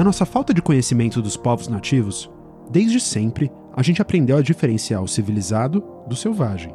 Na 0.00 0.04
nossa 0.04 0.24
falta 0.24 0.54
de 0.54 0.62
conhecimento 0.62 1.20
dos 1.20 1.36
povos 1.36 1.68
nativos, 1.68 2.30
desde 2.70 2.98
sempre 2.98 3.52
a 3.76 3.82
gente 3.82 4.00
aprendeu 4.00 4.38
a 4.38 4.40
diferenciar 4.40 5.02
o 5.02 5.06
civilizado 5.06 5.84
do 6.06 6.16
selvagem. 6.16 6.74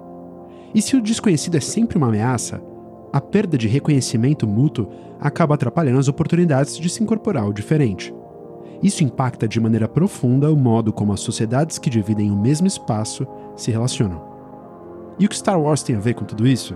E 0.76 0.80
se 0.80 0.96
o 0.96 1.02
desconhecido 1.02 1.58
é 1.58 1.60
sempre 1.60 1.98
uma 1.98 2.10
ameaça, 2.10 2.62
a 3.12 3.20
perda 3.20 3.58
de 3.58 3.68
reconhecimento 3.68 4.46
mútuo 4.46 4.92
acaba 5.20 5.56
atrapalhando 5.56 5.98
as 5.98 6.08
oportunidades 6.08 6.78
de 6.78 6.88
se 6.88 7.02
incorporar 7.02 7.46
ao 7.46 7.52
diferente. 7.52 8.14
Isso 8.84 9.04
impacta 9.04 9.48
de 9.48 9.60
maneira 9.60 9.88
profunda 9.88 10.54
o 10.54 10.56
modo 10.56 10.94
como 10.94 11.12
as 11.12 11.22
sociedades 11.22 11.80
que 11.80 11.90
dividem 11.90 12.30
o 12.30 12.40
mesmo 12.40 12.68
espaço 12.68 13.26
se 13.56 13.72
relacionam. 13.72 14.22
E 15.18 15.26
o 15.26 15.30
que 15.30 15.36
Star 15.36 15.60
Wars 15.60 15.82
tem 15.82 15.96
a 15.96 16.00
ver 16.00 16.14
com 16.14 16.26
tudo 16.26 16.46
isso? 16.46 16.76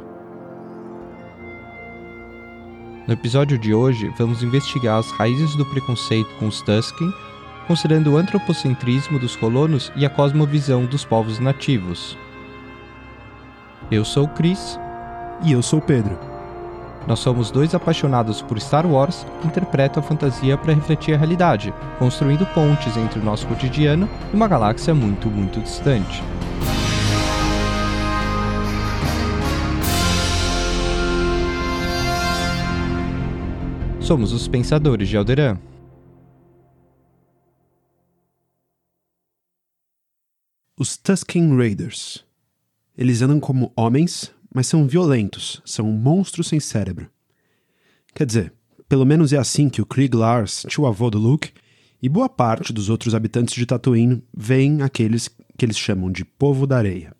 No 3.09 3.13
episódio 3.13 3.58
de 3.58 3.73
hoje, 3.73 4.13
vamos 4.20 4.44
investigar 4.44 4.99
as 4.99 5.09
raízes 5.09 5.55
do 5.55 5.66
preconceito 5.66 6.30
com 6.36 6.45
os 6.45 6.62
Tusken, 6.62 7.12
considerando 7.66 8.12
o 8.12 8.17
antropocentrismo 8.17 9.17
dos 9.17 9.36
colonos 9.36 9.91
e 9.95 10.05
a 10.05 10.09
cosmovisão 10.12 10.86
dos 10.86 11.04
povos 11.04 11.40
nativos. 11.40 12.16
Eu 13.90 14.05
sou 14.05 14.26
o 14.26 14.27
Chris. 14.27 14.80
E 15.44 15.53
eu 15.53 15.64
sou 15.64 15.80
o 15.80 15.81
Pedro. 15.81 16.20
Nós 17.08 17.17
somos 17.17 17.50
dois 17.50 17.73
apaixonados 17.73 18.44
por 18.44 18.62
Star 18.62 18.86
Wars 18.86 19.26
que 19.41 19.48
interpretam 19.48 20.03
a 20.03 20.05
fantasia 20.05 20.55
para 20.55 20.76
refletir 20.76 21.16
a 21.16 21.17
realidade, 21.17 21.73
construindo 21.98 22.45
pontes 22.53 22.95
entre 22.95 23.20
o 23.20 23.23
nosso 23.23 23.48
cotidiano 23.48 24.08
e 24.31 24.36
uma 24.36 24.48
galáxia 24.48 24.94
muito, 24.94 25.31
muito 25.31 25.59
distante. 25.62 26.22
Somos 34.09 34.33
os 34.33 34.47
Pensadores 34.47 35.07
de 35.07 35.15
Alderan. 35.15 35.59
Os 40.75 40.97
Tusken 40.97 41.55
Raiders. 41.55 42.25
Eles 42.97 43.21
andam 43.21 43.39
como 43.39 43.71
homens, 43.75 44.33
mas 44.52 44.65
são 44.65 44.87
violentos, 44.87 45.61
são 45.63 45.85
monstros 45.91 46.47
sem 46.47 46.59
cérebro. 46.59 47.07
Quer 48.15 48.25
dizer, 48.25 48.53
pelo 48.87 49.05
menos 49.05 49.31
é 49.31 49.37
assim 49.37 49.69
que 49.69 49.80
o 49.80 49.85
Krieg 49.85 50.17
Lars, 50.17 50.65
tio 50.67 50.87
avô 50.87 51.11
do 51.11 51.19
Luke, 51.19 51.53
e 52.02 52.09
boa 52.09 52.27
parte 52.27 52.73
dos 52.73 52.89
outros 52.89 53.13
habitantes 53.13 53.53
de 53.53 53.63
Tatooine 53.67 54.23
veem 54.35 54.81
aqueles 54.81 55.30
que 55.55 55.63
eles 55.63 55.77
chamam 55.77 56.11
de 56.11 56.25
povo 56.25 56.65
da 56.65 56.77
areia. 56.77 57.15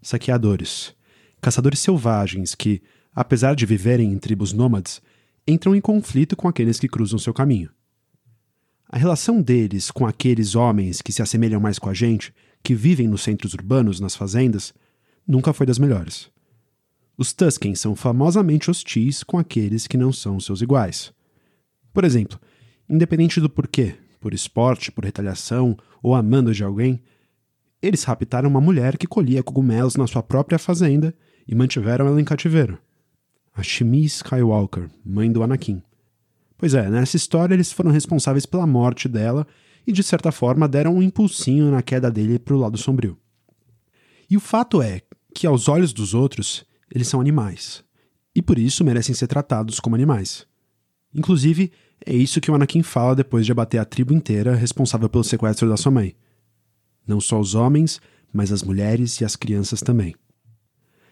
Saqueadores, 0.00 0.94
caçadores 1.40 1.80
selvagens 1.80 2.54
que, 2.54 2.80
apesar 3.12 3.56
de 3.56 3.66
viverem 3.66 4.12
em 4.12 4.18
tribos 4.20 4.52
nômades, 4.52 5.02
entram 5.46 5.74
em 5.74 5.80
conflito 5.80 6.36
com 6.36 6.48
aqueles 6.48 6.80
que 6.80 6.88
cruzam 6.88 7.18
seu 7.18 7.32
caminho. 7.32 7.70
A 8.88 8.98
relação 8.98 9.42
deles 9.42 9.90
com 9.90 10.06
aqueles 10.06 10.54
homens 10.54 11.02
que 11.02 11.12
se 11.12 11.22
assemelham 11.22 11.60
mais 11.60 11.78
com 11.78 11.88
a 11.88 11.94
gente, 11.94 12.34
que 12.62 12.74
vivem 12.74 13.08
nos 13.08 13.22
centros 13.22 13.52
urbanos, 13.54 14.00
nas 14.00 14.14
fazendas, 14.14 14.72
nunca 15.26 15.52
foi 15.52 15.66
das 15.66 15.78
melhores. 15.78 16.30
Os 17.16 17.32
Tusken 17.32 17.74
são 17.74 17.96
famosamente 17.96 18.70
hostis 18.70 19.24
com 19.24 19.38
aqueles 19.38 19.86
que 19.86 19.96
não 19.96 20.12
são 20.12 20.38
seus 20.38 20.60
iguais. 20.60 21.12
Por 21.92 22.04
exemplo, 22.04 22.38
independente 22.88 23.40
do 23.40 23.48
porquê, 23.48 23.94
por 24.20 24.34
esporte, 24.34 24.92
por 24.92 25.04
retaliação 25.04 25.76
ou 26.02 26.14
amando 26.14 26.52
de 26.52 26.62
alguém, 26.62 27.02
eles 27.80 28.04
raptaram 28.04 28.48
uma 28.48 28.60
mulher 28.60 28.98
que 28.98 29.06
colhia 29.06 29.42
cogumelos 29.42 29.96
na 29.96 30.06
sua 30.06 30.22
própria 30.22 30.58
fazenda 30.58 31.14
e 31.46 31.54
mantiveram 31.54 32.06
ela 32.06 32.20
em 32.20 32.24
cativeiro. 32.24 32.78
A 33.56 33.62
Shmi 33.62 34.04
Skywalker, 34.04 34.90
mãe 35.02 35.32
do 35.32 35.42
Anakin. 35.42 35.82
Pois 36.58 36.74
é, 36.74 36.90
nessa 36.90 37.16
história 37.16 37.54
eles 37.54 37.72
foram 37.72 37.90
responsáveis 37.90 38.44
pela 38.44 38.66
morte 38.66 39.08
dela 39.08 39.46
e, 39.86 39.92
de 39.92 40.02
certa 40.02 40.30
forma, 40.30 40.68
deram 40.68 40.94
um 40.94 41.02
impulsinho 41.02 41.70
na 41.70 41.80
queda 41.80 42.10
dele 42.10 42.38
para 42.38 42.54
o 42.54 42.58
lado 42.58 42.76
sombrio. 42.76 43.16
E 44.28 44.36
o 44.36 44.40
fato 44.40 44.82
é 44.82 45.00
que, 45.34 45.46
aos 45.46 45.68
olhos 45.68 45.94
dos 45.94 46.12
outros, 46.12 46.66
eles 46.94 47.08
são 47.08 47.18
animais. 47.18 47.82
E 48.34 48.42
por 48.42 48.58
isso 48.58 48.84
merecem 48.84 49.14
ser 49.14 49.26
tratados 49.26 49.80
como 49.80 49.96
animais. 49.96 50.46
Inclusive, 51.14 51.72
é 52.04 52.14
isso 52.14 52.42
que 52.42 52.50
o 52.50 52.54
Anakin 52.54 52.82
fala 52.82 53.16
depois 53.16 53.46
de 53.46 53.52
abater 53.52 53.80
a 53.80 53.86
tribo 53.86 54.12
inteira 54.12 54.54
responsável 54.54 55.08
pelo 55.08 55.24
sequestro 55.24 55.66
da 55.66 55.78
sua 55.78 55.92
mãe. 55.92 56.14
Não 57.06 57.22
só 57.22 57.40
os 57.40 57.54
homens, 57.54 58.02
mas 58.30 58.52
as 58.52 58.62
mulheres 58.62 59.18
e 59.22 59.24
as 59.24 59.34
crianças 59.34 59.80
também. 59.80 60.14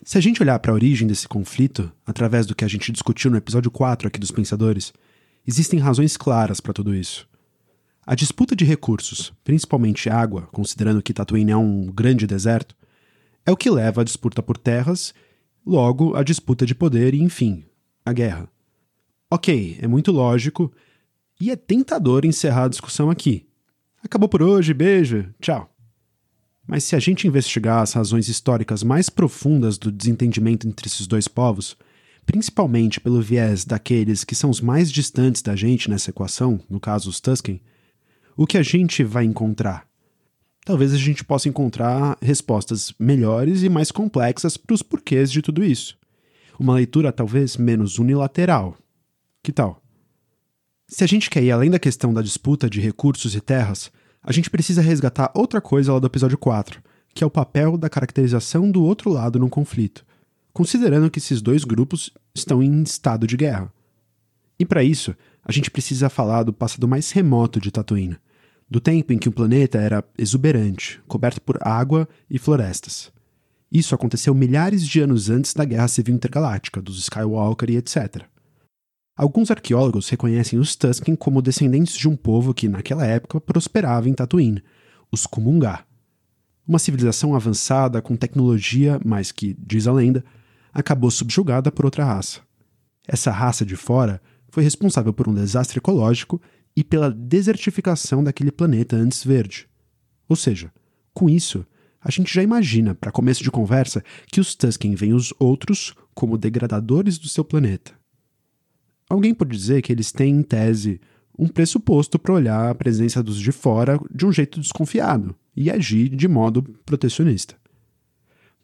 Se 0.02 0.18
a 0.18 0.20
gente 0.20 0.42
olhar 0.42 0.58
para 0.58 0.72
a 0.72 0.74
origem 0.74 1.06
desse 1.06 1.28
conflito, 1.28 1.92
através 2.06 2.46
do 2.46 2.54
que 2.54 2.64
a 2.64 2.68
gente 2.68 2.90
discutiu 2.90 3.30
no 3.30 3.36
episódio 3.36 3.70
4 3.70 4.08
aqui 4.08 4.18
dos 4.18 4.30
Pensadores, 4.30 4.92
existem 5.46 5.78
razões 5.78 6.16
claras 6.16 6.60
para 6.60 6.72
tudo 6.72 6.94
isso. 6.94 7.28
A 8.06 8.14
disputa 8.14 8.54
de 8.56 8.64
recursos, 8.64 9.32
principalmente 9.42 10.10
água, 10.10 10.48
considerando 10.52 11.02
que 11.02 11.14
Tatooine 11.14 11.52
é 11.52 11.56
um 11.56 11.86
grande 11.86 12.26
deserto, 12.26 12.76
é 13.46 13.52
o 13.52 13.56
que 13.56 13.70
leva 13.70 14.00
à 14.00 14.04
disputa 14.04 14.42
por 14.42 14.58
terras 14.58 15.14
Logo, 15.66 16.14
a 16.14 16.22
disputa 16.22 16.66
de 16.66 16.74
poder 16.74 17.14
e, 17.14 17.22
enfim, 17.22 17.64
a 18.04 18.12
guerra. 18.12 18.48
Ok, 19.30 19.78
é 19.80 19.86
muito 19.86 20.12
lógico 20.12 20.70
e 21.40 21.50
é 21.50 21.56
tentador 21.56 22.26
encerrar 22.26 22.64
a 22.64 22.68
discussão 22.68 23.10
aqui. 23.10 23.46
Acabou 24.02 24.28
por 24.28 24.42
hoje, 24.42 24.74
beijo, 24.74 25.32
tchau. 25.40 25.73
Mas 26.66 26.84
se 26.84 26.96
a 26.96 26.98
gente 26.98 27.26
investigar 27.26 27.82
as 27.82 27.92
razões 27.92 28.28
históricas 28.28 28.82
mais 28.82 29.08
profundas 29.08 29.76
do 29.76 29.92
desentendimento 29.92 30.66
entre 30.66 30.86
esses 30.86 31.06
dois 31.06 31.28
povos, 31.28 31.76
principalmente 32.24 33.00
pelo 33.00 33.20
viés 33.20 33.64
daqueles 33.64 34.24
que 34.24 34.34
são 34.34 34.48
os 34.50 34.60
mais 34.60 34.90
distantes 34.90 35.42
da 35.42 35.54
gente 35.54 35.90
nessa 35.90 36.10
equação, 36.10 36.60
no 36.70 36.80
caso 36.80 37.10
os 37.10 37.20
Tusken, 37.20 37.60
o 38.36 38.46
que 38.46 38.56
a 38.56 38.62
gente 38.62 39.04
vai 39.04 39.24
encontrar 39.24 39.86
talvez 40.64 40.94
a 40.94 40.96
gente 40.96 41.22
possa 41.22 41.48
encontrar 41.48 42.16
respostas 42.20 42.94
melhores 42.98 43.62
e 43.62 43.68
mais 43.68 43.92
complexas 43.92 44.56
para 44.56 44.74
os 44.74 44.82
porquês 44.82 45.30
de 45.30 45.42
tudo 45.42 45.62
isso. 45.62 45.96
Uma 46.58 46.74
leitura 46.74 47.12
talvez 47.12 47.56
menos 47.56 47.98
unilateral. 47.98 48.76
Que 49.42 49.52
tal? 49.52 49.82
Se 50.88 51.04
a 51.04 51.06
gente 51.06 51.28
quer 51.28 51.42
ir 51.42 51.50
além 51.50 51.70
da 51.70 51.78
questão 51.78 52.14
da 52.14 52.22
disputa 52.22 52.70
de 52.70 52.80
recursos 52.80 53.34
e 53.34 53.40
terras, 53.40 53.90
a 54.24 54.32
gente 54.32 54.48
precisa 54.48 54.80
resgatar 54.80 55.30
outra 55.34 55.60
coisa 55.60 55.92
lá 55.92 55.98
do 55.98 56.06
episódio 56.06 56.38
4, 56.38 56.82
que 57.14 57.22
é 57.22 57.26
o 57.26 57.30
papel 57.30 57.76
da 57.76 57.90
caracterização 57.90 58.70
do 58.70 58.82
outro 58.82 59.10
lado 59.10 59.38
no 59.38 59.50
conflito, 59.50 60.04
considerando 60.52 61.10
que 61.10 61.18
esses 61.18 61.42
dois 61.42 61.62
grupos 61.62 62.10
estão 62.34 62.62
em 62.62 62.82
estado 62.82 63.26
de 63.26 63.36
guerra. 63.36 63.70
E 64.58 64.64
para 64.64 64.82
isso, 64.82 65.14
a 65.44 65.52
gente 65.52 65.70
precisa 65.70 66.08
falar 66.08 66.42
do 66.42 66.52
passado 66.52 66.88
mais 66.88 67.10
remoto 67.10 67.60
de 67.60 67.70
Tatooine, 67.70 68.16
do 68.68 68.80
tempo 68.80 69.12
em 69.12 69.18
que 69.18 69.28
o 69.28 69.32
planeta 69.32 69.78
era 69.78 70.02
exuberante, 70.16 71.02
coberto 71.06 71.40
por 71.42 71.58
água 71.60 72.08
e 72.30 72.38
florestas. 72.38 73.12
Isso 73.70 73.94
aconteceu 73.94 74.34
milhares 74.34 74.86
de 74.86 75.00
anos 75.00 75.28
antes 75.28 75.52
da 75.52 75.64
Guerra 75.64 75.88
Civil 75.88 76.14
Intergaláctica, 76.14 76.80
dos 76.80 76.98
Skywalker 76.98 77.70
e 77.70 77.76
etc. 77.76 78.24
Alguns 79.16 79.48
arqueólogos 79.48 80.08
reconhecem 80.08 80.58
os 80.58 80.74
Tusken 80.74 81.14
como 81.14 81.40
descendentes 81.40 81.94
de 81.94 82.08
um 82.08 82.16
povo 82.16 82.52
que, 82.52 82.68
naquela 82.68 83.06
época, 83.06 83.40
prosperava 83.40 84.08
em 84.08 84.14
Tatooine, 84.14 84.62
os 85.10 85.24
Kumungá. 85.24 85.84
Uma 86.66 86.80
civilização 86.80 87.32
avançada 87.32 88.02
com 88.02 88.16
tecnologia, 88.16 89.00
mas 89.04 89.30
que, 89.30 89.54
diz 89.56 89.86
a 89.86 89.92
lenda, 89.92 90.24
acabou 90.72 91.12
subjugada 91.12 91.70
por 91.70 91.84
outra 91.84 92.04
raça. 92.04 92.40
Essa 93.06 93.30
raça 93.30 93.64
de 93.64 93.76
fora 93.76 94.20
foi 94.48 94.64
responsável 94.64 95.12
por 95.12 95.28
um 95.28 95.34
desastre 95.34 95.78
ecológico 95.78 96.42
e 96.76 96.82
pela 96.82 97.08
desertificação 97.08 98.24
daquele 98.24 98.50
planeta 98.50 98.96
antes 98.96 99.22
verde. 99.22 99.68
Ou 100.28 100.34
seja, 100.34 100.72
com 101.12 101.30
isso, 101.30 101.64
a 102.00 102.10
gente 102.10 102.34
já 102.34 102.42
imagina, 102.42 102.96
para 102.96 103.12
começo 103.12 103.44
de 103.44 103.50
conversa, 103.50 104.02
que 104.26 104.40
os 104.40 104.56
Tusken 104.56 104.96
veem 104.96 105.14
os 105.14 105.32
outros 105.38 105.94
como 106.14 106.36
degradadores 106.36 107.16
do 107.16 107.28
seu 107.28 107.44
planeta. 107.44 107.92
Alguém 109.08 109.34
pode 109.34 109.56
dizer 109.56 109.82
que 109.82 109.92
eles 109.92 110.10
têm, 110.12 110.36
em 110.36 110.42
tese, 110.42 111.00
um 111.38 111.48
pressuposto 111.48 112.18
para 112.18 112.32
olhar 112.32 112.70
a 112.70 112.74
presença 112.74 113.22
dos 113.22 113.38
de 113.38 113.52
fora 113.52 113.98
de 114.12 114.24
um 114.24 114.32
jeito 114.32 114.60
desconfiado 114.60 115.34
e 115.56 115.70
agir 115.70 116.08
de 116.08 116.28
modo 116.28 116.62
protecionista. 116.84 117.56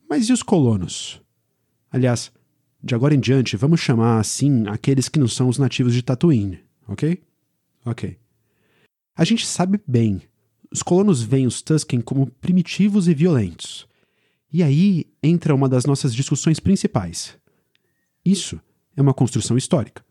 Mas 0.08 0.28
e 0.28 0.32
os 0.32 0.42
colonos? 0.42 1.20
Aliás, 1.90 2.32
de 2.82 2.94
agora 2.94 3.14
em 3.14 3.20
diante, 3.20 3.56
vamos 3.56 3.80
chamar 3.80 4.18
assim 4.18 4.66
aqueles 4.68 5.08
que 5.08 5.18
não 5.18 5.28
são 5.28 5.48
os 5.48 5.58
nativos 5.58 5.94
de 5.94 6.02
Tatooine, 6.02 6.60
ok? 6.88 7.22
Ok. 7.84 8.16
A 9.16 9.24
gente 9.24 9.46
sabe 9.46 9.80
bem, 9.86 10.22
os 10.72 10.82
colonos 10.82 11.22
veem 11.22 11.46
os 11.46 11.60
Tusken 11.60 12.00
como 12.00 12.30
primitivos 12.40 13.08
e 13.08 13.14
violentos. 13.14 13.86
E 14.52 14.62
aí 14.62 15.06
entra 15.22 15.54
uma 15.54 15.68
das 15.68 15.84
nossas 15.84 16.14
discussões 16.14 16.58
principais. 16.58 17.36
Isso 18.24 18.60
é 18.96 19.02
uma 19.02 19.14
construção 19.14 19.56
histórica. 19.56 20.04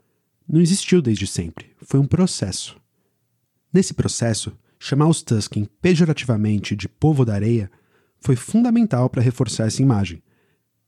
Não 0.52 0.60
existiu 0.60 1.00
desde 1.00 1.28
sempre, 1.28 1.68
foi 1.80 2.00
um 2.00 2.08
processo. 2.08 2.76
Nesse 3.72 3.94
processo, 3.94 4.52
chamar 4.80 5.08
os 5.08 5.22
Tusken 5.22 5.70
pejorativamente 5.80 6.76
de 6.76 6.90
povo 6.90 7.24
da 7.24 7.36
areia 7.36 7.70
foi 8.20 8.36
fundamental 8.36 9.12
para 9.12 9.22
reforçar 9.22 9.68
essa 9.68 9.84
imagem. 9.84 10.24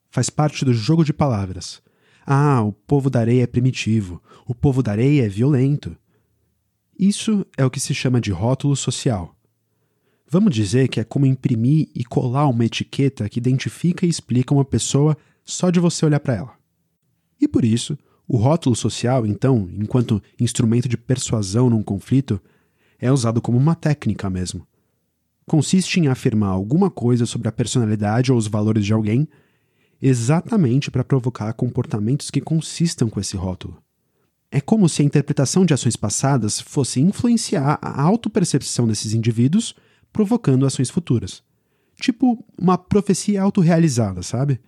Faz 0.09 0.31
parte 0.31 0.65
do 0.65 0.73
jogo 0.73 1.05
de 1.05 1.13
palavras. 1.13 1.79
Ah, 2.25 2.63
o 2.63 2.73
povo 2.73 3.07
da 3.07 3.19
areia 3.19 3.43
é 3.43 3.47
primitivo, 3.47 4.19
o 4.47 4.55
povo 4.55 4.81
da 4.81 4.93
areia 4.93 5.27
é 5.27 5.29
violento. 5.29 5.95
Isso 6.97 7.45
é 7.55 7.63
o 7.63 7.69
que 7.69 7.79
se 7.79 7.93
chama 7.93 8.19
de 8.19 8.31
rótulo 8.31 8.75
social. 8.75 9.35
Vamos 10.27 10.55
dizer 10.55 10.87
que 10.87 10.99
é 10.99 11.03
como 11.03 11.27
imprimir 11.27 11.87
e 11.93 12.03
colar 12.03 12.47
uma 12.47 12.65
etiqueta 12.65 13.29
que 13.29 13.37
identifica 13.37 14.07
e 14.07 14.09
explica 14.09 14.55
uma 14.55 14.65
pessoa 14.65 15.15
só 15.45 15.69
de 15.69 15.79
você 15.79 16.03
olhar 16.03 16.19
para 16.19 16.35
ela. 16.35 16.53
E 17.39 17.47
por 17.47 17.63
isso, 17.63 17.97
o 18.27 18.37
rótulo 18.37 18.75
social, 18.75 19.25
então, 19.25 19.69
enquanto 19.73 20.21
instrumento 20.39 20.87
de 20.87 20.97
persuasão 20.97 21.69
num 21.69 21.83
conflito, 21.83 22.41
é 22.99 23.11
usado 23.11 23.41
como 23.41 23.57
uma 23.57 23.75
técnica 23.75 24.29
mesmo. 24.29 24.65
Consiste 25.45 25.99
em 25.99 26.07
afirmar 26.07 26.49
alguma 26.49 26.89
coisa 26.89 27.25
sobre 27.25 27.49
a 27.49 27.51
personalidade 27.51 28.31
ou 28.31 28.37
os 28.37 28.47
valores 28.47 28.85
de 28.85 28.93
alguém, 28.93 29.27
exatamente 30.01 30.89
para 30.89 31.03
provocar 31.03 31.51
comportamentos 31.53 32.31
que 32.31 32.39
consistam 32.39 33.09
com 33.09 33.19
esse 33.19 33.35
rótulo. 33.35 33.81
É 34.49 34.59
como 34.59 34.87
se 34.89 35.01
a 35.01 35.05
interpretação 35.05 35.65
de 35.65 35.73
ações 35.73 35.95
passadas 35.95 36.59
fosse 36.59 36.99
influenciar 36.99 37.79
a 37.81 38.01
autopercepção 38.01 38.87
desses 38.87 39.13
indivíduos 39.13 39.75
provocando 40.11 40.65
ações 40.65 40.89
futuras. 40.89 41.41
Tipo 41.95 42.43
uma 42.57 42.77
profecia 42.77 43.41
autorrealizada, 43.41 44.21
sabe? 44.21 44.59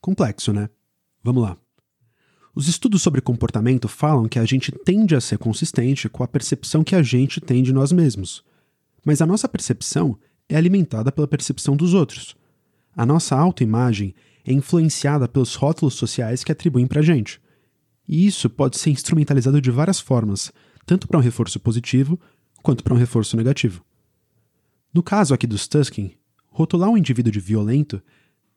Complexo, 0.00 0.52
né? 0.52 0.68
Vamos 1.22 1.42
lá. 1.42 1.63
Os 2.54 2.68
estudos 2.68 3.02
sobre 3.02 3.20
comportamento 3.20 3.88
falam 3.88 4.28
que 4.28 4.38
a 4.38 4.44
gente 4.44 4.70
tende 4.70 5.16
a 5.16 5.20
ser 5.20 5.38
consistente 5.38 6.08
com 6.08 6.22
a 6.22 6.28
percepção 6.28 6.84
que 6.84 6.94
a 6.94 7.02
gente 7.02 7.40
tem 7.40 7.62
de 7.62 7.72
nós 7.72 7.90
mesmos. 7.90 8.44
Mas 9.04 9.20
a 9.20 9.26
nossa 9.26 9.48
percepção 9.48 10.16
é 10.48 10.56
alimentada 10.56 11.10
pela 11.10 11.26
percepção 11.26 11.76
dos 11.76 11.94
outros. 11.94 12.36
A 12.96 13.04
nossa 13.04 13.36
autoimagem 13.36 14.14
é 14.46 14.52
influenciada 14.52 15.26
pelos 15.26 15.56
rótulos 15.56 15.94
sociais 15.94 16.44
que 16.44 16.52
atribuem 16.52 16.86
pra 16.86 17.02
gente. 17.02 17.40
E 18.06 18.24
isso 18.24 18.48
pode 18.48 18.78
ser 18.78 18.90
instrumentalizado 18.90 19.60
de 19.60 19.70
várias 19.70 19.98
formas, 19.98 20.52
tanto 20.86 21.08
para 21.08 21.18
um 21.18 21.22
reforço 21.22 21.58
positivo 21.58 22.20
quanto 22.62 22.84
para 22.84 22.94
um 22.94 22.98
reforço 22.98 23.36
negativo. 23.36 23.84
No 24.92 25.02
caso 25.02 25.34
aqui 25.34 25.46
dos 25.46 25.66
Tusken, 25.66 26.14
rotular 26.46 26.88
um 26.88 26.96
indivíduo 26.96 27.32
de 27.32 27.40
violento 27.40 28.00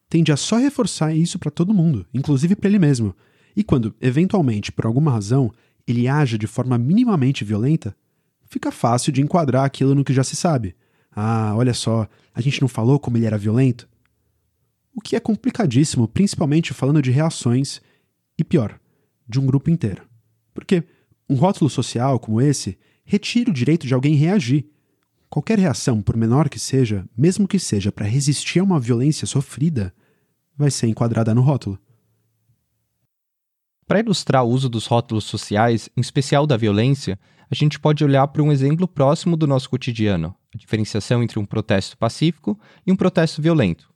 tende 0.07 0.31
a 0.31 0.37
só 0.37 0.57
reforçar 0.57 1.15
isso 1.15 1.39
para 1.39 1.49
todo 1.49 1.73
mundo, 1.73 2.05
inclusive 2.13 2.55
para 2.55 2.69
ele 2.69 2.77
mesmo. 2.77 3.15
E 3.57 3.63
quando, 3.63 3.93
eventualmente, 3.99 4.71
por 4.71 4.85
alguma 4.85 5.11
razão, 5.11 5.51
ele 5.87 6.07
age 6.07 6.37
de 6.37 6.45
forma 6.45 6.77
minimamente 6.77 7.43
violenta, 7.43 7.93
fica 8.45 8.71
fácil 8.71 9.11
de 9.11 9.21
enquadrar 9.21 9.65
aquilo 9.65 9.95
no 9.95 10.03
que 10.05 10.13
já 10.13 10.23
se 10.23 10.35
sabe. 10.35 10.75
Ah, 11.11 11.53
olha 11.55 11.73
só, 11.73 12.07
a 12.33 12.39
gente 12.39 12.61
não 12.61 12.67
falou 12.67 12.99
como 12.99 13.17
ele 13.17 13.25
era 13.25 13.37
violento? 13.37 13.89
O 14.95 15.01
que 15.01 15.15
é 15.15 15.19
complicadíssimo, 15.19 16.07
principalmente 16.07 16.73
falando 16.73 17.01
de 17.01 17.11
reações 17.11 17.81
e 18.37 18.43
pior, 18.43 18.79
de 19.27 19.39
um 19.39 19.45
grupo 19.45 19.71
inteiro. 19.71 20.03
Porque 20.53 20.83
um 21.27 21.35
rótulo 21.35 21.69
social 21.69 22.19
como 22.19 22.39
esse 22.39 22.77
retira 23.03 23.49
o 23.49 23.53
direito 23.53 23.87
de 23.87 23.93
alguém 23.93 24.15
reagir 24.15 24.69
Qualquer 25.29 25.59
reação, 25.59 26.01
por 26.01 26.15
menor 26.15 26.47
que 26.47 26.57
seja, 26.57 27.05
mesmo 27.15 27.47
que 27.47 27.59
seja 27.59 27.91
para 27.91 28.05
resistir 28.05 28.59
a 28.59 28.63
uma 28.63 28.79
violência 28.79 29.27
sofrida, 29.27 29.93
vai 30.55 30.71
ser 30.71 30.87
enquadrada 30.87 31.35
no 31.35 31.41
rótulo. 31.41 31.77
Para 33.87 34.01
ilustrar 34.01 34.43
o 34.43 34.49
uso 34.49 34.67
dos 34.67 34.85
rótulos 34.85 35.23
sociais, 35.23 35.89
em 35.95 36.01
especial 36.01 36.45
da 36.45 36.57
violência, 36.57 37.17
a 37.49 37.55
gente 37.55 37.79
pode 37.79 38.03
olhar 38.03 38.27
para 38.27 38.43
um 38.43 38.51
exemplo 38.51 38.85
próximo 38.85 39.37
do 39.37 39.47
nosso 39.47 39.69
cotidiano, 39.69 40.35
a 40.53 40.57
diferenciação 40.57 41.23
entre 41.23 41.39
um 41.39 41.45
protesto 41.45 41.97
pacífico 41.97 42.59
e 42.85 42.91
um 42.91 42.97
protesto 42.97 43.41
violento. 43.41 43.89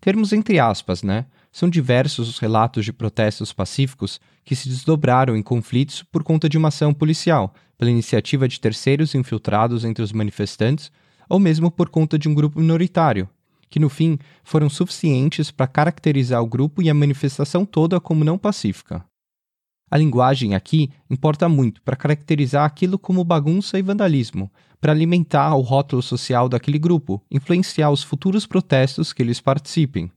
Termos 0.00 0.32
entre 0.32 0.58
aspas, 0.58 1.02
né? 1.02 1.26
São 1.52 1.68
diversos 1.68 2.26
os 2.26 2.38
relatos 2.38 2.86
de 2.86 2.92
protestos 2.92 3.52
pacíficos 3.52 4.18
que 4.46 4.56
se 4.56 4.66
desdobraram 4.66 5.36
em 5.36 5.42
conflitos 5.42 6.02
por 6.02 6.24
conta 6.24 6.48
de 6.48 6.56
uma 6.56 6.68
ação 6.68 6.94
policial, 6.94 7.54
pela 7.76 7.90
iniciativa 7.90 8.48
de 8.48 8.58
terceiros 8.58 9.14
infiltrados 9.14 9.84
entre 9.84 10.02
os 10.02 10.10
manifestantes, 10.10 10.90
ou 11.28 11.38
mesmo 11.38 11.70
por 11.70 11.90
conta 11.90 12.18
de 12.18 12.30
um 12.30 12.34
grupo 12.34 12.58
minoritário, 12.58 13.28
que 13.68 13.78
no 13.78 13.90
fim 13.90 14.18
foram 14.42 14.70
suficientes 14.70 15.50
para 15.50 15.66
caracterizar 15.66 16.42
o 16.42 16.46
grupo 16.46 16.80
e 16.80 16.88
a 16.88 16.94
manifestação 16.94 17.66
toda 17.66 18.00
como 18.00 18.24
não 18.24 18.38
pacífica. 18.38 19.04
A 19.94 19.96
linguagem 19.96 20.56
aqui 20.56 20.90
importa 21.08 21.48
muito 21.48 21.80
para 21.80 21.94
caracterizar 21.94 22.64
aquilo 22.64 22.98
como 22.98 23.22
bagunça 23.22 23.78
e 23.78 23.82
vandalismo, 23.82 24.50
para 24.80 24.90
alimentar 24.90 25.54
o 25.54 25.60
rótulo 25.60 26.02
social 26.02 26.48
daquele 26.48 26.80
grupo, 26.80 27.22
influenciar 27.30 27.92
os 27.92 28.02
futuros 28.02 28.44
protestos 28.44 29.12
que 29.12 29.22
eles 29.22 29.40
participem. 29.40 30.10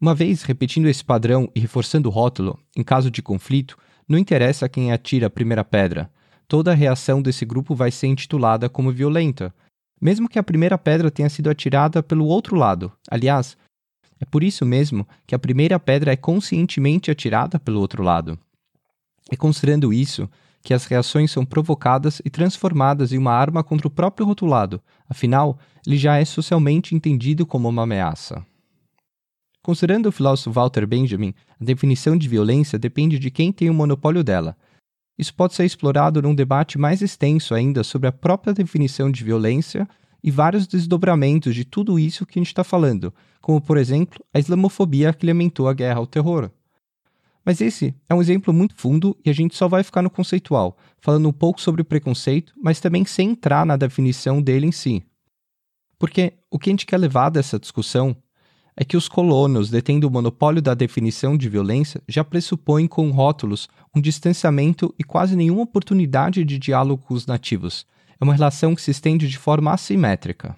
Uma 0.00 0.14
vez 0.14 0.44
repetindo 0.44 0.88
esse 0.88 1.04
padrão 1.04 1.46
e 1.54 1.60
reforçando 1.60 2.08
o 2.08 2.10
rótulo, 2.10 2.58
em 2.74 2.82
caso 2.82 3.10
de 3.10 3.20
conflito, 3.20 3.76
não 4.08 4.16
interessa 4.16 4.66
quem 4.66 4.92
atira 4.92 5.26
a 5.26 5.30
primeira 5.30 5.62
pedra, 5.62 6.10
toda 6.48 6.70
a 6.70 6.74
reação 6.74 7.20
desse 7.20 7.44
grupo 7.44 7.74
vai 7.74 7.90
ser 7.90 8.06
intitulada 8.06 8.66
como 8.66 8.90
violenta, 8.90 9.54
mesmo 10.00 10.26
que 10.26 10.38
a 10.38 10.42
primeira 10.42 10.78
pedra 10.78 11.10
tenha 11.10 11.28
sido 11.28 11.50
atirada 11.50 12.02
pelo 12.02 12.24
outro 12.24 12.56
lado. 12.56 12.90
Aliás, 13.10 13.58
é 14.18 14.24
por 14.24 14.42
isso 14.42 14.64
mesmo 14.64 15.06
que 15.26 15.34
a 15.34 15.38
primeira 15.38 15.78
pedra 15.78 16.14
é 16.14 16.16
conscientemente 16.16 17.10
atirada 17.10 17.60
pelo 17.60 17.78
outro 17.78 18.02
lado. 18.02 18.38
É 19.32 19.36
considerando 19.36 19.94
isso 19.94 20.28
que 20.62 20.74
as 20.74 20.84
reações 20.84 21.30
são 21.30 21.42
provocadas 21.42 22.20
e 22.22 22.28
transformadas 22.28 23.14
em 23.14 23.18
uma 23.18 23.32
arma 23.32 23.64
contra 23.64 23.88
o 23.88 23.90
próprio 23.90 24.26
rotulado, 24.26 24.78
afinal, 25.08 25.58
ele 25.86 25.96
já 25.96 26.18
é 26.18 26.24
socialmente 26.26 26.94
entendido 26.94 27.46
como 27.46 27.66
uma 27.66 27.84
ameaça. 27.84 28.44
Considerando 29.62 30.10
o 30.10 30.12
filósofo 30.12 30.52
Walter 30.52 30.86
Benjamin, 30.86 31.32
a 31.58 31.64
definição 31.64 32.14
de 32.14 32.28
violência 32.28 32.78
depende 32.78 33.18
de 33.18 33.30
quem 33.30 33.50
tem 33.50 33.70
o 33.70 33.74
monopólio 33.74 34.22
dela. 34.22 34.54
Isso 35.16 35.32
pode 35.32 35.54
ser 35.54 35.64
explorado 35.64 36.20
num 36.20 36.34
debate 36.34 36.76
mais 36.76 37.00
extenso 37.00 37.54
ainda 37.54 37.82
sobre 37.82 38.08
a 38.08 38.12
própria 38.12 38.52
definição 38.52 39.10
de 39.10 39.24
violência 39.24 39.88
e 40.22 40.30
vários 40.30 40.66
desdobramentos 40.66 41.54
de 41.54 41.64
tudo 41.64 41.98
isso 41.98 42.26
que 42.26 42.38
a 42.38 42.40
gente 42.40 42.48
está 42.48 42.62
falando, 42.62 43.14
como, 43.40 43.62
por 43.62 43.78
exemplo, 43.78 44.22
a 44.34 44.38
islamofobia 44.38 45.10
que 45.14 45.24
alimentou 45.24 45.68
a 45.68 45.72
guerra 45.72 46.00
ao 46.00 46.06
terror. 46.06 46.50
Mas 47.44 47.60
esse 47.60 47.94
é 48.08 48.14
um 48.14 48.20
exemplo 48.20 48.52
muito 48.52 48.74
fundo 48.76 49.16
e 49.24 49.30
a 49.30 49.32
gente 49.32 49.56
só 49.56 49.66
vai 49.66 49.82
ficar 49.82 50.02
no 50.02 50.10
conceitual, 50.10 50.76
falando 51.00 51.28
um 51.28 51.32
pouco 51.32 51.60
sobre 51.60 51.82
o 51.82 51.84
preconceito, 51.84 52.52
mas 52.62 52.80
também 52.80 53.04
sem 53.04 53.30
entrar 53.30 53.66
na 53.66 53.76
definição 53.76 54.40
dele 54.40 54.66
em 54.66 54.72
si. 54.72 55.04
Porque 55.98 56.34
o 56.50 56.58
que 56.58 56.70
a 56.70 56.72
gente 56.72 56.86
quer 56.86 56.98
levar 56.98 57.30
dessa 57.30 57.58
discussão 57.58 58.16
é 58.76 58.84
que 58.84 58.96
os 58.96 59.08
colonos, 59.08 59.70
detendo 59.70 60.08
o 60.08 60.10
monopólio 60.10 60.62
da 60.62 60.74
definição 60.74 61.36
de 61.36 61.48
violência, 61.48 62.02
já 62.08 62.24
pressupõem 62.24 62.86
com 62.86 63.10
rótulos 63.10 63.68
um 63.94 64.00
distanciamento 64.00 64.94
e 64.98 65.04
quase 65.04 65.36
nenhuma 65.36 65.62
oportunidade 65.62 66.44
de 66.44 66.58
diálogo 66.58 67.04
com 67.04 67.14
os 67.14 67.26
nativos. 67.26 67.86
É 68.20 68.24
uma 68.24 68.34
relação 68.34 68.74
que 68.74 68.80
se 68.80 68.90
estende 68.90 69.28
de 69.28 69.36
forma 69.36 69.72
assimétrica. 69.72 70.56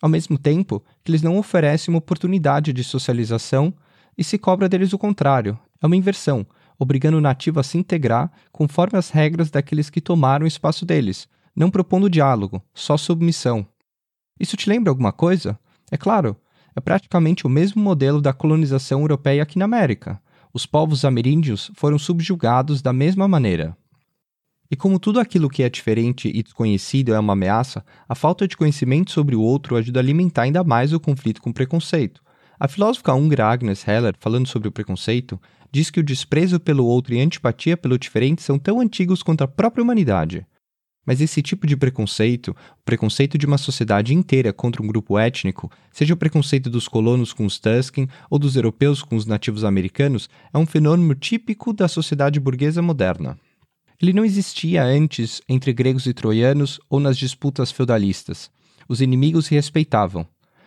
Ao 0.00 0.08
mesmo 0.08 0.38
tempo 0.38 0.82
que 1.04 1.10
eles 1.10 1.22
não 1.22 1.38
oferecem 1.38 1.92
uma 1.92 1.98
oportunidade 1.98 2.72
de 2.72 2.82
socialização 2.82 3.72
e 4.16 4.24
se 4.24 4.36
cobra 4.36 4.68
deles 4.68 4.92
o 4.92 4.98
contrário, 4.98 5.58
é 5.80 5.86
uma 5.86 5.96
inversão, 5.96 6.46
obrigando 6.78 7.18
o 7.18 7.20
nativo 7.20 7.60
a 7.60 7.62
se 7.62 7.78
integrar 7.78 8.30
conforme 8.52 8.98
as 8.98 9.10
regras 9.10 9.50
daqueles 9.50 9.90
que 9.90 10.00
tomaram 10.00 10.44
o 10.44 10.48
espaço 10.48 10.86
deles, 10.86 11.28
não 11.54 11.70
propondo 11.70 12.10
diálogo, 12.10 12.62
só 12.74 12.96
submissão. 12.96 13.66
Isso 14.38 14.56
te 14.56 14.68
lembra 14.68 14.90
alguma 14.90 15.12
coisa? 15.12 15.58
É 15.90 15.96
claro, 15.96 16.36
é 16.76 16.80
praticamente 16.80 17.46
o 17.46 17.50
mesmo 17.50 17.82
modelo 17.82 18.20
da 18.20 18.32
colonização 18.32 19.00
europeia 19.00 19.42
aqui 19.42 19.58
na 19.58 19.64
América. 19.64 20.20
Os 20.52 20.64
povos 20.64 21.04
ameríndios 21.04 21.70
foram 21.74 21.98
subjugados 21.98 22.80
da 22.80 22.92
mesma 22.92 23.26
maneira. 23.26 23.76
E 24.70 24.76
como 24.76 24.98
tudo 24.98 25.18
aquilo 25.18 25.48
que 25.48 25.62
é 25.62 25.68
diferente 25.68 26.28
e 26.28 26.42
desconhecido 26.42 27.14
é 27.14 27.18
uma 27.18 27.32
ameaça, 27.32 27.84
a 28.08 28.14
falta 28.14 28.46
de 28.46 28.56
conhecimento 28.56 29.10
sobre 29.10 29.34
o 29.34 29.40
outro 29.40 29.76
ajuda 29.76 29.98
a 29.98 30.02
alimentar 30.02 30.42
ainda 30.42 30.62
mais 30.62 30.92
o 30.92 31.00
conflito 31.00 31.40
com 31.40 31.50
o 31.50 31.54
preconceito. 31.54 32.22
A 32.60 32.66
filósofa 32.66 33.14
húngara 33.14 33.46
Agnes 33.46 33.86
Heller, 33.86 34.14
falando 34.18 34.48
sobre 34.48 34.66
o 34.66 34.72
preconceito, 34.72 35.40
diz 35.70 35.90
que 35.90 36.00
o 36.00 36.02
desprezo 36.02 36.58
pelo 36.58 36.84
outro 36.84 37.14
e 37.14 37.20
a 37.20 37.22
antipatia 37.22 37.76
pelo 37.76 37.96
diferente 37.96 38.42
são 38.42 38.58
tão 38.58 38.80
antigos 38.80 39.22
quanto 39.22 39.42
a 39.42 39.48
própria 39.48 39.82
humanidade. 39.82 40.44
Mas 41.06 41.20
esse 41.20 41.40
tipo 41.40 41.68
de 41.68 41.76
preconceito, 41.76 42.48
o 42.48 42.84
preconceito 42.84 43.38
de 43.38 43.46
uma 43.46 43.58
sociedade 43.58 44.12
inteira 44.12 44.52
contra 44.52 44.82
um 44.82 44.86
grupo 44.88 45.16
étnico, 45.16 45.70
seja 45.92 46.14
o 46.14 46.16
preconceito 46.16 46.68
dos 46.68 46.88
colonos 46.88 47.32
com 47.32 47.46
os 47.46 47.60
Tusken 47.60 48.08
ou 48.28 48.40
dos 48.40 48.56
europeus 48.56 49.02
com 49.02 49.14
os 49.14 49.24
nativos 49.24 49.62
americanos, 49.62 50.28
é 50.52 50.58
um 50.58 50.66
fenômeno 50.66 51.14
típico 51.14 51.72
da 51.72 51.86
sociedade 51.86 52.40
burguesa 52.40 52.82
moderna. 52.82 53.38
Ele 54.02 54.12
não 54.12 54.24
existia 54.24 54.84
antes 54.84 55.40
entre 55.48 55.72
gregos 55.72 56.06
e 56.06 56.12
troianos 56.12 56.80
ou 56.90 56.98
nas 56.98 57.16
disputas 57.16 57.70
feudalistas. 57.70 58.50
Os 58.88 59.00
inimigos 59.00 59.46
se 59.46 59.54
respeitavam. 59.54 60.22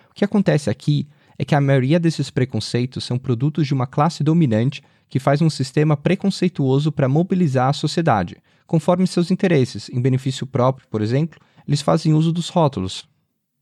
O 0.09 0.13
que 0.13 0.25
acontece 0.25 0.69
aqui 0.69 1.07
é 1.37 1.45
que 1.45 1.55
a 1.55 1.61
maioria 1.61 1.99
desses 1.99 2.29
preconceitos 2.29 3.03
são 3.03 3.17
produtos 3.17 3.67
de 3.67 3.73
uma 3.73 3.87
classe 3.87 4.23
dominante 4.23 4.83
que 5.09 5.19
faz 5.19 5.41
um 5.41 5.49
sistema 5.49 5.97
preconceituoso 5.97 6.91
para 6.91 7.09
mobilizar 7.09 7.69
a 7.69 7.73
sociedade, 7.73 8.37
conforme 8.65 9.05
seus 9.05 9.29
interesses. 9.29 9.89
Em 9.89 10.01
benefício 10.01 10.47
próprio, 10.47 10.87
por 10.89 11.01
exemplo, 11.01 11.39
eles 11.67 11.81
fazem 11.81 12.13
uso 12.13 12.31
dos 12.31 12.49
rótulos. 12.49 13.09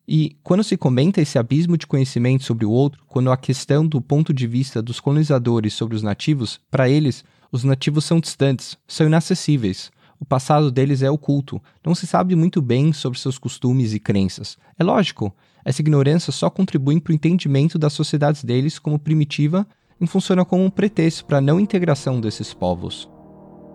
E 0.08 0.36
quando 0.44 0.64
se 0.64 0.76
comenta 0.76 1.22
esse 1.22 1.38
abismo 1.38 1.78
de 1.78 1.86
conhecimento 1.86 2.44
sobre 2.44 2.66
o 2.66 2.72
outro, 2.72 3.04
quando 3.08 3.32
a 3.32 3.38
questão 3.38 3.86
do 3.86 4.02
ponto 4.02 4.34
de 4.34 4.48
vista 4.48 4.82
dos 4.82 5.00
colonizadores 5.00 5.74
sobre 5.74 5.96
os 5.96 6.02
nativos, 6.02 6.60
para 6.72 6.90
eles, 6.90 7.24
os 7.52 7.64
nativos 7.64 8.06
são 8.06 8.20
distantes, 8.20 8.78
são 8.88 9.08
inacessíveis. 9.08 9.92
O 10.20 10.26
passado 10.26 10.70
deles 10.70 11.02
é 11.02 11.10
oculto, 11.10 11.62
não 11.86 11.96
se 11.96 12.06
sabe 12.06 12.36
muito 12.36 12.62
bem 12.62 12.92
sobre 12.92 13.18
seus 13.18 13.38
costumes 13.38 13.94
e 13.94 14.00
crenças. 14.00 14.58
É 14.78 14.84
lógico, 14.84 15.34
essa 15.64 15.82
ignorância 15.82 16.32
só 16.34 16.50
contribui 16.50 17.00
para 17.00 17.12
o 17.12 17.16
entendimento 17.16 17.80
das 17.80 17.94
sociedades 17.94 18.44
deles 18.44 18.78
como 18.78 19.00
primitiva 19.00 19.66
e 20.00 20.08
funciona 20.08 20.44
como 20.44 20.64
um 20.64 20.70
pretexto 20.70 21.26
para 21.26 21.38
a 21.38 21.42
não 21.42 21.60
integração 21.60 22.20
desses 22.20 22.54
povos. 22.54 23.10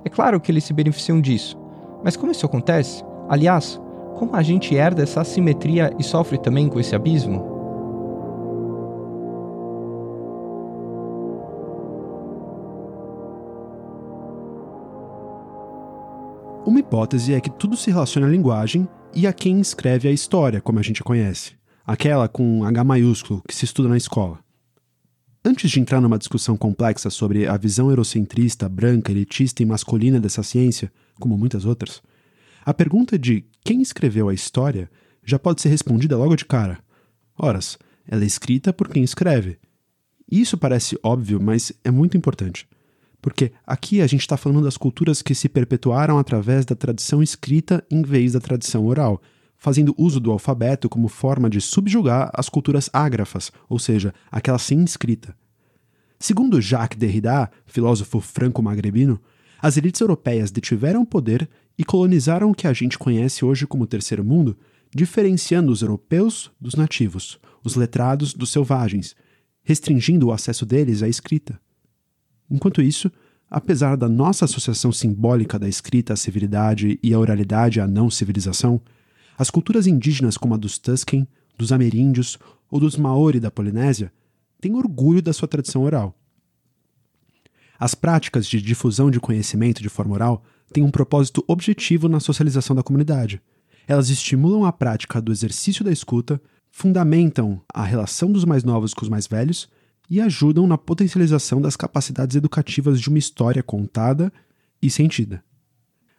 É 0.05 0.11
claro 0.11 0.41
que 0.41 0.53
eles 0.53 0.65
se 0.65 0.73
beneficiam 0.73 1.21
disso, 1.21 1.57
mas 2.05 2.17
como 2.17 2.33
isso 2.33 2.45
acontece? 2.45 3.03
Aliás, 3.29 3.81
como 4.17 4.37
a 4.37 4.43
gente 4.43 4.75
herda 4.75 5.03
essa 5.03 5.23
assimetria 5.23 5.95
e 5.99 6.03
sofre 6.03 6.37
também 6.37 6.69
com 6.69 6.79
esse 6.79 6.95
abismo? 6.95 7.53
Uma 16.66 16.80
hipótese 16.80 17.35
é 17.35 17.40
que 17.42 17.50
tudo 17.50 17.76
se 17.76 17.90
relaciona 17.90 18.26
à 18.26 18.30
linguagem 18.30 18.88
e 19.14 19.26
a 19.26 19.35
quem 19.35 19.61
escreve 19.61 20.09
a 20.09 20.11
história, 20.11 20.62
como 20.62 20.78
a 20.78 20.83
gente 20.83 21.04
conhece, 21.04 21.52
aquela 21.85 22.26
com 22.26 22.64
H 22.64 22.83
maiúsculo 22.83 23.42
que 23.47 23.54
se 23.54 23.66
estuda 23.66 23.87
na 23.87 23.99
escola. 23.99 24.38
Antes 25.44 25.71
de 25.71 25.78
entrar 25.78 26.00
numa 26.00 26.16
discussão 26.16 26.56
complexa 26.56 27.11
sobre 27.11 27.47
a 27.47 27.54
visão 27.59 27.90
eurocentrista, 27.90 28.66
branca, 28.66 29.12
elitista 29.12 29.62
e 29.62 29.66
masculina 29.66 30.18
dessa 30.18 30.42
ciência, 30.42 30.90
como 31.21 31.37
muitas 31.37 31.66
outras, 31.66 32.00
a 32.64 32.73
pergunta 32.73 33.18
de 33.18 33.44
quem 33.62 33.83
escreveu 33.83 34.30
a 34.30 34.35
história 34.35 34.90
já 35.23 35.38
pode 35.38 35.61
ser 35.61 35.68
respondida 35.68 36.16
logo 36.16 36.35
de 36.35 36.47
cara. 36.47 36.78
Horas, 37.38 37.76
ela 38.09 38.23
é 38.23 38.26
escrita 38.26 38.73
por 38.73 38.88
quem 38.88 39.04
escreve. 39.04 39.59
Isso 40.30 40.56
parece 40.56 40.99
óbvio, 41.02 41.38
mas 41.42 41.75
é 41.85 41.90
muito 41.90 42.16
importante. 42.16 42.66
Porque 43.25 43.52
aqui 43.66 44.02
a 44.02 44.07
gente 44.07 44.21
está 44.21 44.37
falando 44.37 44.64
das 44.64 44.76
culturas 44.76 45.23
que 45.23 45.35
se 45.35 45.49
perpetuaram 45.49 46.19
através 46.19 46.66
da 46.66 46.75
tradição 46.76 47.23
escrita 47.23 47.83
em 47.90 48.02
vez 48.02 48.35
da 48.35 48.38
tradição 48.38 48.85
oral, 48.85 49.19
fazendo 49.57 49.95
uso 49.97 50.21
do 50.21 50.31
alfabeto 50.31 50.90
como 50.90 51.09
forma 51.09 51.49
de 51.49 51.59
subjugar 51.59 52.31
as 52.35 52.50
culturas 52.50 52.90
ágrafas, 52.93 53.50
ou 53.66 53.78
seja, 53.78 54.12
aquelas 54.31 54.61
sem 54.61 54.85
escrita. 54.85 55.35
Segundo 56.21 56.61
Jacques 56.61 56.99
Derrida, 56.99 57.50
filósofo 57.64 58.21
franco-magrebino, 58.21 59.19
as 59.59 59.78
elites 59.78 60.02
europeias 60.02 60.50
detiveram 60.50 61.02
poder 61.02 61.49
e 61.78 61.83
colonizaram 61.83 62.50
o 62.50 62.54
que 62.54 62.66
a 62.66 62.75
gente 62.75 62.99
conhece 62.99 63.43
hoje 63.43 63.66
como 63.66 63.87
Terceiro 63.87 64.23
Mundo, 64.23 64.54
diferenciando 64.95 65.73
os 65.73 65.81
europeus 65.81 66.52
dos 66.61 66.75
nativos, 66.75 67.40
os 67.64 67.75
letrados 67.75 68.35
dos 68.35 68.50
selvagens, 68.50 69.16
restringindo 69.62 70.26
o 70.26 70.33
acesso 70.33 70.66
deles 70.66 71.02
à 71.02 71.09
escrita. 71.09 71.59
Enquanto 72.51 72.83
isso, 72.83 73.11
apesar 73.51 73.97
da 73.97 74.09
nossa 74.09 74.45
associação 74.45 74.93
simbólica 74.93 75.59
da 75.59 75.69
escrita 75.69 76.13
à 76.13 76.17
civilidade 76.17 76.99
e 77.03 77.15
a 77.15 77.19
oralidade 77.19 77.81
à 77.81 77.87
não 77.87 78.11
civilização, 78.11 78.81
as 79.37 79.51
culturas 79.51 79.87
indígenas 79.87 80.37
como 80.37 80.55
a 80.55 80.57
dos 80.57 80.79
Tusken, 80.79 81.27
dos 81.57 81.73
ameríndios 81.73 82.39
ou 82.71 82.81
dos 82.81 82.97
Maori 82.97 83.41
da 83.41 83.51
Polinésia 83.51 84.13
têm 84.61 84.75
orgulho 84.75 85.23
da 85.23 85.33
sua 85.33 85.49
tradição 85.49 85.83
oral. 85.83 86.17
As 87.79 87.95
práticas 87.95 88.47
de 88.47 88.63
difusão 88.63 89.11
de 89.11 89.21
conhecimento 89.21 89.83
de 89.83 89.89
forma 89.89 90.15
oral 90.15 90.45
têm 90.73 90.83
um 90.83 90.91
propósito 90.91 91.45
objetivo 91.47 92.09
na 92.09 92.21
socialização 92.21 92.75
da 92.75 92.83
comunidade. 92.83 93.43
Elas 93.87 94.09
estimulam 94.09 94.65
a 94.65 94.73
prática 94.73 95.21
do 95.21 95.33
exercício 95.33 95.85
da 95.85 95.93
escuta, 95.93 96.41
fundamentam 96.71 97.61
a 97.73 97.85
relação 97.85 98.33
dos 98.33 98.45
mais 98.45 98.65
novos 98.65 98.95
com 98.95 99.03
os 99.03 99.09
mais 99.09 99.27
velhos 99.27 99.69
e 100.08 100.20
ajudam 100.20 100.66
na 100.66 100.76
potencialização 100.76 101.61
das 101.61 101.76
capacidades 101.76 102.37
educativas 102.37 103.00
de 103.00 103.08
uma 103.08 103.18
história 103.18 103.62
contada 103.62 104.32
e 104.80 104.90
sentida. 104.90 105.42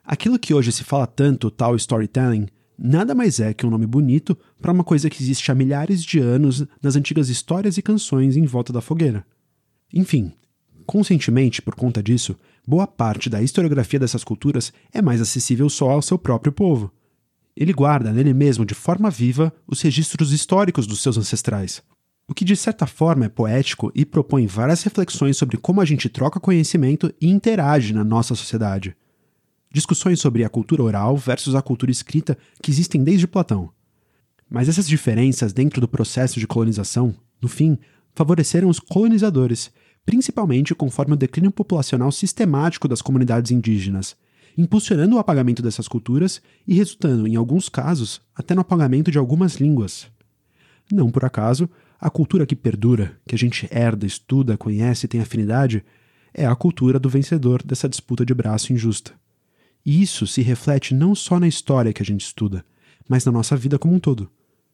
Aquilo 0.03 0.39
que 0.39 0.53
hoje 0.53 0.71
se 0.71 0.83
fala 0.83 1.07
tanto, 1.07 1.49
tal 1.49 1.75
storytelling, 1.75 2.47
nada 2.77 3.15
mais 3.15 3.39
é 3.39 3.53
que 3.53 3.65
um 3.65 3.69
nome 3.69 3.87
bonito 3.87 4.37
para 4.61 4.71
uma 4.71 4.83
coisa 4.83 5.09
que 5.09 5.21
existe 5.21 5.51
há 5.51 5.55
milhares 5.55 6.03
de 6.03 6.19
anos 6.19 6.65
nas 6.81 6.95
antigas 6.95 7.29
histórias 7.29 7.77
e 7.77 7.81
canções 7.81 8.37
em 8.37 8.45
volta 8.45 8.71
da 8.71 8.81
fogueira. 8.81 9.25
Enfim, 9.93 10.31
conscientemente, 10.85 11.61
por 11.61 11.75
conta 11.75 12.03
disso, 12.03 12.35
boa 12.67 12.85
parte 12.85 13.29
da 13.29 13.41
historiografia 13.41 13.99
dessas 13.99 14.23
culturas 14.23 14.71
é 14.93 15.01
mais 15.01 15.21
acessível 15.21 15.69
só 15.69 15.89
ao 15.89 16.01
seu 16.01 16.17
próprio 16.17 16.51
povo. 16.51 16.91
Ele 17.55 17.71
guarda 17.71 18.11
nele 18.11 18.33
mesmo 18.33 18.65
de 18.65 18.73
forma 18.73 19.09
viva 19.09 19.53
os 19.65 19.81
registros 19.81 20.31
históricos 20.31 20.85
dos 20.85 21.01
seus 21.01 21.17
ancestrais, 21.17 21.81
o 22.27 22.33
que 22.33 22.43
de 22.43 22.55
certa 22.55 22.87
forma 22.87 23.25
é 23.25 23.29
poético 23.29 23.91
e 23.93 24.05
propõe 24.05 24.47
várias 24.47 24.81
reflexões 24.83 25.37
sobre 25.37 25.57
como 25.57 25.81
a 25.81 25.85
gente 25.85 26.09
troca 26.09 26.39
conhecimento 26.39 27.13
e 27.21 27.29
interage 27.29 27.93
na 27.93 28.03
nossa 28.03 28.33
sociedade. 28.33 28.95
Discussões 29.71 30.19
sobre 30.19 30.43
a 30.43 30.49
cultura 30.49 30.81
oral 30.81 31.17
versus 31.17 31.53
a 31.53 31.61
cultura 31.61 31.91
escrita 31.91 32.37
que 32.61 32.71
existem 32.71 33.03
desde 33.03 33.27
Platão. 33.27 33.69
Mas 34.49 34.69
essas 34.69 34.87
diferenças 34.87 35.53
dentro 35.53 35.81
do 35.81 35.87
processo 35.87 36.39
de 36.39 36.47
colonização, 36.47 37.13
no 37.41 37.47
fim, 37.47 37.77
favoreceram 38.13 38.69
os 38.69 38.79
colonizadores, 38.79 39.71
principalmente 40.05 40.73
conforme 40.73 41.13
o 41.13 41.17
declínio 41.17 41.51
populacional 41.51 42.11
sistemático 42.11 42.87
das 42.87 43.01
comunidades 43.01 43.51
indígenas, 43.51 44.15
impulsionando 44.57 45.15
o 45.15 45.19
apagamento 45.19 45.61
dessas 45.61 45.87
culturas 45.87 46.41
e 46.65 46.73
resultando, 46.73 47.27
em 47.27 47.35
alguns 47.35 47.67
casos, 47.67 48.21
até 48.33 48.55
no 48.55 48.61
apagamento 48.61 49.11
de 49.11 49.17
algumas 49.17 49.55
línguas. 49.55 50.07
Não 50.91 51.11
por 51.11 51.25
acaso, 51.25 51.69
a 52.05 52.09
cultura 52.11 52.45
que 52.45 52.55
perdura, 52.55 53.19
que 53.27 53.33
a 53.33 53.37
gente 53.37 53.67
herda, 53.71 54.05
estuda, 54.05 54.55
conhece 54.55 55.07
e 55.07 55.09
tem 55.09 55.21
afinidade, 55.21 55.83
é 56.31 56.45
a 56.45 56.55
cultura 56.55 56.99
do 56.99 57.09
vencedor 57.09 57.63
dessa 57.63 57.89
disputa 57.89 58.23
de 58.23 58.31
braço 58.31 58.71
injusta. 58.71 59.11
E 59.83 60.03
isso 60.03 60.27
se 60.27 60.43
reflete 60.43 60.93
não 60.93 61.15
só 61.15 61.39
na 61.39 61.47
história 61.47 61.91
que 61.91 62.03
a 62.03 62.05
gente 62.05 62.21
estuda, 62.21 62.63
mas 63.09 63.25
na 63.25 63.31
nossa 63.31 63.57
vida 63.57 63.79
como 63.79 63.95
um 63.95 63.99
todo. 63.99 64.29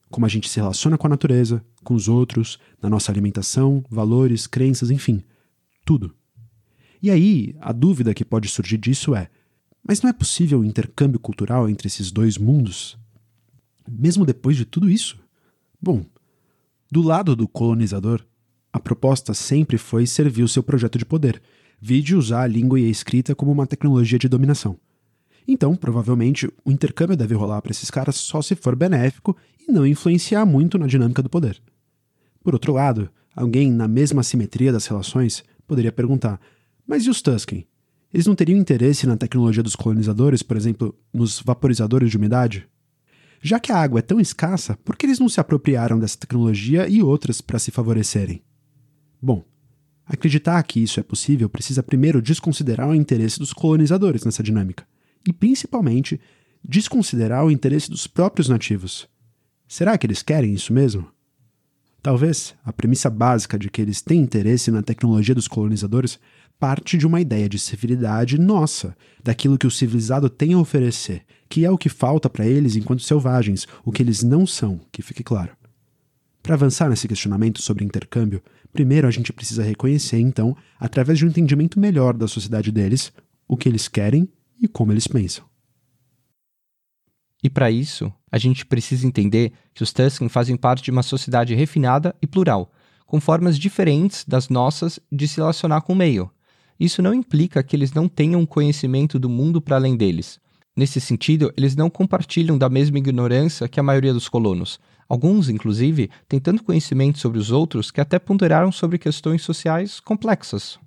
Como 0.10 0.26
a 0.26 0.30
gente 0.30 0.50
se 0.50 0.60
relaciona 0.60 0.98
com 0.98 1.08
a 1.08 1.10
natureza, 1.10 1.64
com 1.86 1.94
os 1.94 2.10
outros, 2.10 2.60
na 2.82 2.90
nossa 2.90 3.10
alimentação, 3.14 3.82
valores, 3.90 4.46
crenças, 4.46 4.92
enfim, 4.92 5.24
tudo. 5.86 6.14
E 7.02 7.10
aí, 7.10 7.56
a 7.62 7.72
dúvida 7.72 8.14
que 8.14 8.26
pode 8.26 8.50
surgir 8.50 8.78
disso 8.78 9.16
é: 9.16 9.30
mas 9.88 10.02
não 10.02 10.10
é 10.10 10.14
possível 10.14 10.60
o 10.60 10.66
intercâmbio 10.66 11.18
cultural 11.18 11.70
entre 11.70 11.88
esses 11.88 12.12
dois 12.12 12.38
mundos? 12.38 12.98
Mesmo 13.90 14.26
depois 14.26 14.58
de 14.58 14.66
tudo 14.66 14.90
isso? 14.90 15.18
Bom, 15.82 16.04
do 16.92 17.02
lado 17.02 17.38
do 17.38 17.48
colonizador, 17.48 18.22
a 18.74 18.80
proposta 18.80 19.34
sempre 19.34 19.78
foi 19.78 20.06
servir 20.06 20.44
o 20.44 20.48
seu 20.48 20.62
projeto 20.62 20.98
de 20.98 21.06
poder, 21.06 21.42
vide 21.80 22.16
usar 22.16 22.42
a 22.42 22.48
língua 22.48 22.80
e 22.80 22.86
a 22.86 22.90
escrita 22.90 23.34
como 23.34 23.50
uma 23.50 23.66
tecnologia 23.66 24.20
de 24.20 24.28
dominação. 24.28 24.78
Então, 25.48 25.74
provavelmente, 25.74 26.48
o 26.66 26.72
intercâmbio 26.72 27.16
deve 27.16 27.34
rolar 27.34 27.62
para 27.62 27.72
esses 27.72 27.90
caras 27.90 28.18
só 28.18 28.42
se 28.42 28.56
for 28.56 28.76
benéfico 28.76 29.36
e 29.58 29.72
não 29.72 29.88
influenciar 29.88 30.46
muito 30.46 30.78
na 30.78 30.86
dinâmica 30.86 31.24
do 31.24 31.30
poder. 31.30 31.62
Por 32.44 32.54
outro 32.54 32.74
lado, 32.74 33.10
alguém 33.34 33.72
na 33.72 33.88
mesma 33.88 34.22
simetria 34.22 34.72
das 34.72 34.86
relações 34.86 35.44
poderia 35.66 35.92
perguntar: 35.92 36.40
mas 36.86 37.06
e 37.06 37.10
os 37.10 37.22
Tusken? 37.22 37.66
Eles 38.14 38.28
não 38.28 38.36
teriam 38.36 38.60
interesse 38.60 39.08
na 39.08 39.16
tecnologia 39.16 39.64
dos 39.64 39.78
colonizadores, 39.78 40.44
por 40.44 40.58
exemplo, 40.58 40.94
nos 41.14 41.40
vaporizadores 41.40 42.12
de 42.12 42.18
umidade? 42.18 42.68
Já 43.42 43.60
que 43.60 43.72
a 43.72 43.78
água 43.78 44.00
é 44.00 44.04
tão 44.04 44.20
escassa, 44.20 44.78
por 44.86 44.96
que 44.96 45.06
eles 45.06 45.20
não 45.20 45.28
se 45.28 45.40
apropriaram 45.40 45.98
dessa 45.98 46.18
tecnologia 46.18 46.88
e 46.88 47.02
outras 47.02 47.42
para 47.42 47.58
se 47.58 47.72
favorecerem? 47.72 48.44
Bom, 49.20 49.44
acreditar 50.06 50.62
que 50.64 50.80
isso 50.80 51.00
é 51.00 51.04
possível 51.04 51.50
precisa 51.50 51.82
primeiro 51.82 52.22
desconsiderar 52.22 52.88
o 52.88 52.94
interesse 52.94 53.40
dos 53.40 53.52
colonizadores 53.52 54.24
nessa 54.24 54.44
dinâmica, 54.44 54.86
e 55.28 55.34
principalmente 55.34 56.22
desconsiderar 56.64 57.44
o 57.44 57.50
interesse 57.50 57.90
dos 57.90 58.06
próprios 58.06 58.48
nativos. 58.48 59.10
Será 59.68 59.98
que 59.98 60.06
eles 60.06 60.22
querem 60.22 60.54
isso 60.54 60.72
mesmo? 60.72 61.08
Talvez 62.04 62.56
a 62.64 62.72
premissa 62.72 63.10
básica 63.10 63.58
de 63.58 63.70
que 63.70 63.82
eles 63.82 64.02
têm 64.02 64.22
interesse 64.22 64.70
na 64.70 64.84
tecnologia 64.84 65.34
dos 65.34 65.48
colonizadores 65.48 66.20
parte 66.62 66.96
de 66.96 67.08
uma 67.08 67.20
ideia 67.20 67.50
de 67.50 67.58
civilidade 67.58 68.40
nossa, 68.40 68.96
daquilo 69.24 69.58
que 69.58 69.66
o 69.66 69.72
civilizado 69.72 70.30
tem 70.30 70.54
a 70.54 70.60
oferecer, 70.60 71.24
que 71.50 71.66
é 71.66 71.72
o 71.72 71.78
que 71.78 71.90
falta 71.90 72.30
para 72.30 72.46
eles 72.46 72.76
enquanto 72.76 73.02
selvagens, 73.02 73.68
o 73.84 73.92
que 73.92 74.04
eles 74.04 74.22
não 74.22 74.46
são, 74.46 74.80
que 74.92 75.02
fique 75.02 75.24
claro. 75.24 75.58
Para 76.44 76.54
avançar 76.54 76.88
nesse 76.88 77.08
questionamento 77.08 77.60
sobre 77.64 77.84
intercâmbio, 77.84 78.44
primeiro 78.72 79.08
a 79.08 79.12
gente 79.12 79.34
precisa 79.34 79.64
reconhecer, 79.64 80.20
então, 80.20 80.56
através 80.80 81.18
de 81.18 81.26
um 81.26 81.30
entendimento 81.30 81.80
melhor 81.80 82.16
da 82.16 82.28
sociedade 82.28 82.72
deles, 82.72 83.12
o 83.48 83.58
que 83.58 83.68
eles 83.68 83.88
querem 83.88 84.30
e 84.62 84.68
como 84.68 84.92
eles 84.92 85.08
pensam. 85.08 85.44
E 87.44 87.50
para 87.50 87.72
isso, 87.72 88.14
a 88.32 88.38
gente 88.38 88.68
precisa 88.68 89.08
entender 89.08 89.52
que 89.74 89.82
os 89.82 89.92
Tusken 89.92 90.30
fazem 90.30 90.56
parte 90.56 90.84
de 90.84 90.92
uma 90.92 91.02
sociedade 91.02 91.56
refinada 91.56 92.16
e 92.22 92.28
plural, 92.28 92.72
com 93.08 93.20
formas 93.20 93.58
diferentes 93.58 94.24
das 94.28 94.48
nossas 94.48 95.00
de 95.12 95.28
se 95.28 95.38
relacionar 95.38 95.82
com 95.82 95.94
o 95.94 95.96
meio. 95.96 96.30
Isso 96.82 97.00
não 97.00 97.14
implica 97.14 97.62
que 97.62 97.76
eles 97.76 97.94
não 97.94 98.10
tenham 98.10 98.44
conhecimento 98.44 99.20
do 99.20 99.30
mundo 99.30 99.62
para 99.62 99.76
além 99.76 99.96
deles. 99.96 100.40
Nesse 100.76 101.00
sentido, 101.00 101.54
eles 101.56 101.76
não 101.76 101.92
compartilham 101.92 102.58
da 102.58 102.70
mesma 102.70 102.98
ignorância 102.98 103.68
que 103.68 103.80
a 103.80 103.84
maioria 103.84 104.12
dos 104.12 104.28
colonos. 104.28 104.80
Alguns, 105.08 105.48
inclusive, 105.48 106.10
têm 106.28 106.40
tanto 106.40 106.64
conhecimento 106.64 107.20
sobre 107.20 107.38
os 107.38 107.52
outros 107.52 107.92
que 107.92 108.02
até 108.02 108.18
ponderaram 108.18 108.72
sobre 108.72 108.98
questões 108.98 109.44
sociais 109.44 110.00
complexas. 110.00 110.80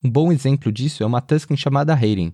Um 0.00 0.08
bom 0.08 0.30
exemplo 0.30 0.70
disso 0.70 1.02
é 1.02 1.06
uma 1.06 1.20
Tusken 1.20 1.56
chamada 1.56 1.92
Hayden. 1.92 2.32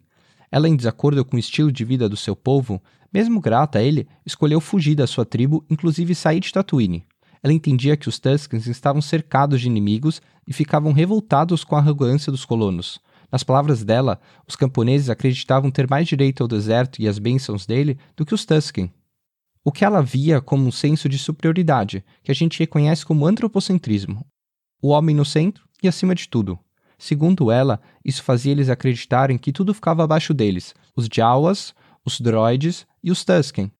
Ela, 0.50 0.68
em 0.68 0.76
desacordo 0.76 1.24
com 1.24 1.36
o 1.36 1.40
estilo 1.40 1.72
de 1.72 1.86
vida 1.86 2.10
do 2.10 2.16
seu 2.16 2.36
povo, 2.36 2.78
mesmo 3.10 3.40
grata 3.40 3.78
a 3.78 3.82
ele, 3.82 4.06
escolheu 4.26 4.60
fugir 4.60 4.96
da 4.96 5.06
sua 5.06 5.24
tribo, 5.24 5.64
inclusive 5.70 6.14
sair 6.14 6.40
de 6.40 6.52
Tatooine. 6.52 7.06
Ela 7.42 7.52
entendia 7.52 7.96
que 7.96 8.08
os 8.08 8.18
Tuskens 8.18 8.66
estavam 8.66 9.02
cercados 9.02 9.60
de 9.60 9.66
inimigos 9.66 10.22
e 10.46 10.52
ficavam 10.52 10.92
revoltados 10.92 11.64
com 11.64 11.74
a 11.74 11.78
arrogância 11.78 12.30
dos 12.30 12.44
colonos. 12.44 13.00
Nas 13.32 13.42
palavras 13.42 13.82
dela, 13.82 14.20
os 14.46 14.54
camponeses 14.54 15.08
acreditavam 15.08 15.70
ter 15.70 15.88
mais 15.88 16.06
direito 16.06 16.42
ao 16.42 16.48
deserto 16.48 17.00
e 17.00 17.08
às 17.08 17.18
bênçãos 17.18 17.66
dele 17.66 17.98
do 18.14 18.24
que 18.24 18.34
os 18.34 18.44
Tusken. 18.44 18.92
O 19.64 19.72
que 19.72 19.84
ela 19.84 20.02
via 20.02 20.40
como 20.40 20.66
um 20.66 20.72
senso 20.72 21.08
de 21.08 21.18
superioridade, 21.18 22.04
que 22.22 22.30
a 22.30 22.34
gente 22.34 22.58
reconhece 22.58 23.06
como 23.06 23.26
antropocentrismo. 23.26 24.24
O 24.82 24.88
homem 24.88 25.16
no 25.16 25.24
centro 25.24 25.64
e 25.82 25.88
acima 25.88 26.14
de 26.14 26.28
tudo. 26.28 26.58
Segundo 26.98 27.50
ela, 27.50 27.80
isso 28.04 28.22
fazia 28.22 28.52
eles 28.52 28.68
acreditarem 28.68 29.38
que 29.38 29.52
tudo 29.52 29.74
ficava 29.74 30.04
abaixo 30.04 30.34
deles, 30.34 30.74
os 30.94 31.08
Jawas, 31.12 31.74
os 32.04 32.20
droids 32.20 32.86
e 33.02 33.10
os 33.10 33.24
Tusken. 33.24 33.72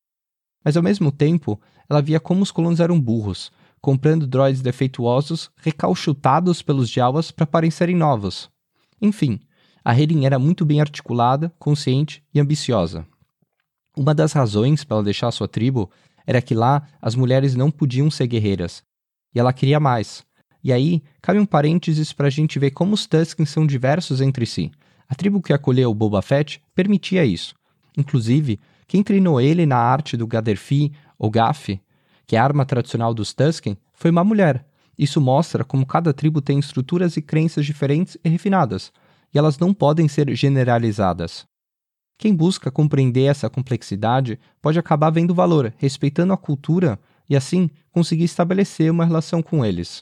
Mas 0.64 0.76
ao 0.76 0.83
mesmo 0.83 1.11
tempo, 1.11 1.61
ela 1.88 2.02
via 2.02 2.21
como 2.21 2.42
os 2.42 2.50
colonos 2.50 2.81
eram 2.81 3.00
burros, 3.00 3.50
comprando 3.81 4.26
droids 4.26 4.62
defeituosos 4.62 5.50
recalchutados 5.57 6.62
pelos 6.62 6.88
Jawas 6.88 7.31
para 7.31 7.47
parecerem 7.47 7.97
novos. 7.97 8.49
Enfim, 9.00 9.40
a 9.85 9.99
Helen 9.99 10.25
era 10.25 10.38
muito 10.38 10.64
bem 10.64 10.81
articulada, 10.81 11.52
consciente 11.59 12.23
e 12.33 12.38
ambiciosa. 12.38 13.04
Uma 13.97 14.14
das 14.14 14.33
razões 14.33 14.85
para 14.85 14.99
ela 14.99 15.04
deixar 15.04 15.31
sua 15.33 15.49
tribo 15.49 15.90
era 16.25 16.40
que 16.40 16.54
lá 16.54 16.87
as 17.00 17.14
mulheres 17.14 17.54
não 17.57 17.71
podiam 17.71 18.11
ser 18.11 18.28
guerreiras, 18.28 18.83
e 19.35 19.40
ela 19.40 19.52
queria 19.52 19.81
mais. 19.81 20.25
E 20.62 20.73
aí, 20.73 21.02
cabe 21.21 21.40
um 21.40 21.47
parênteses 21.47 22.12
para 22.12 22.28
a 22.28 22.31
gente 22.31 22.59
ver 22.59 22.71
como 22.71 22.95
os 22.95 23.07
Tuskens 23.07 23.50
são 23.50 23.66
diversos 23.66 24.21
entre 24.21 24.47
si. 24.47 24.71
A 25.09 25.14
tribo 25.14 25.42
que 25.42 25.52
acolheu 25.52 25.92
Boba 25.92 26.23
Fett 26.23 26.62
permitia 26.75 27.25
isso. 27.25 27.54
Inclusive, 27.99 28.61
quem 28.92 29.02
treinou 29.02 29.40
ele 29.40 29.64
na 29.64 29.78
arte 29.78 30.18
do 30.18 30.26
Gaderfi, 30.26 30.92
ou 31.18 31.30
Gaf, 31.30 31.80
que 32.26 32.37
é 32.37 32.38
a 32.38 32.44
arma 32.44 32.66
tradicional 32.66 33.14
dos 33.14 33.32
Tusken, 33.32 33.75
foi 33.94 34.11
uma 34.11 34.22
mulher, 34.22 34.66
isso 34.99 35.18
mostra 35.18 35.64
como 35.64 35.87
cada 35.87 36.12
tribo 36.12 36.42
tem 36.42 36.58
estruturas 36.58 37.16
e 37.16 37.22
crenças 37.22 37.64
diferentes 37.64 38.18
e 38.22 38.28
refinadas, 38.28 38.92
e 39.32 39.38
elas 39.38 39.58
não 39.58 39.72
podem 39.72 40.08
ser 40.08 40.37
generalizadas. 40.37 41.46
Quem 42.18 42.37
busca 42.37 42.70
compreender 42.70 43.22
essa 43.22 43.49
complexidade 43.49 44.38
pode 44.61 44.78
acabar 44.78 45.08
vendo 45.08 45.34
valor, 45.34 45.72
respeitando 45.78 46.34
a 46.34 46.37
cultura 46.37 47.00
e 47.30 47.34
assim 47.34 47.70
conseguir 47.92 48.25
estabelecer 48.25 48.90
uma 48.90 49.06
relação 49.06 49.42
com 49.42 49.64
eles. 49.64 50.00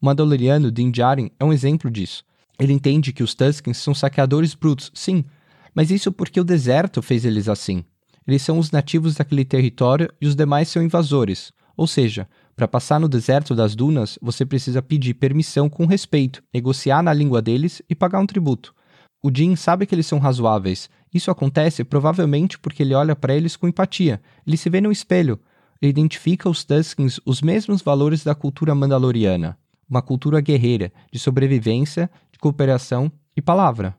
O 0.00 0.06
Mandaloriano 0.06 0.72
Din 0.72 0.90
Djarin 0.90 1.30
é 1.38 1.44
um 1.44 1.52
exemplo 1.52 1.90
disso. 1.90 2.24
Ele 2.58 2.72
entende 2.72 3.12
que 3.12 3.22
os 3.22 3.34
Tuskens 3.34 3.76
são 3.76 3.94
saqueadores 3.94 4.54
brutos, 4.54 4.90
sim, 4.94 5.26
mas 5.74 5.90
isso 5.90 6.12
porque 6.12 6.40
o 6.40 6.44
deserto 6.44 7.02
fez 7.02 7.24
eles 7.24 7.48
assim. 7.48 7.84
Eles 8.26 8.42
são 8.42 8.58
os 8.58 8.70
nativos 8.70 9.14
daquele 9.14 9.44
território 9.44 10.08
e 10.20 10.26
os 10.26 10.36
demais 10.36 10.68
são 10.68 10.82
invasores, 10.82 11.52
ou 11.76 11.86
seja, 11.86 12.28
para 12.54 12.68
passar 12.68 13.00
no 13.00 13.08
deserto 13.08 13.54
das 13.54 13.74
dunas, 13.74 14.18
você 14.20 14.44
precisa 14.44 14.82
pedir 14.82 15.14
permissão 15.14 15.68
com 15.68 15.86
respeito, 15.86 16.42
negociar 16.52 17.02
na 17.02 17.12
língua 17.12 17.40
deles 17.40 17.82
e 17.88 17.94
pagar 17.94 18.20
um 18.20 18.26
tributo. 18.26 18.74
O 19.22 19.30
Jin 19.34 19.56
sabe 19.56 19.86
que 19.86 19.94
eles 19.94 20.06
são 20.06 20.18
razoáveis. 20.18 20.90
Isso 21.14 21.30
acontece 21.30 21.84
provavelmente 21.84 22.58
porque 22.58 22.82
ele 22.82 22.94
olha 22.94 23.14
para 23.14 23.34
eles 23.34 23.56
com 23.56 23.68
empatia. 23.68 24.20
Ele 24.46 24.56
se 24.56 24.68
vê 24.68 24.80
no 24.80 24.92
espelho. 24.92 25.40
Ele 25.80 25.90
identifica 25.90 26.48
os 26.48 26.64
Tuskens 26.64 27.20
os 27.24 27.40
mesmos 27.40 27.82
valores 27.82 28.24
da 28.24 28.34
cultura 28.34 28.74
mandaloriana. 28.74 29.56
Uma 29.88 30.02
cultura 30.02 30.40
guerreira, 30.40 30.92
de 31.10 31.18
sobrevivência, 31.18 32.10
de 32.32 32.38
cooperação 32.38 33.10
e 33.36 33.40
palavra. 33.40 33.96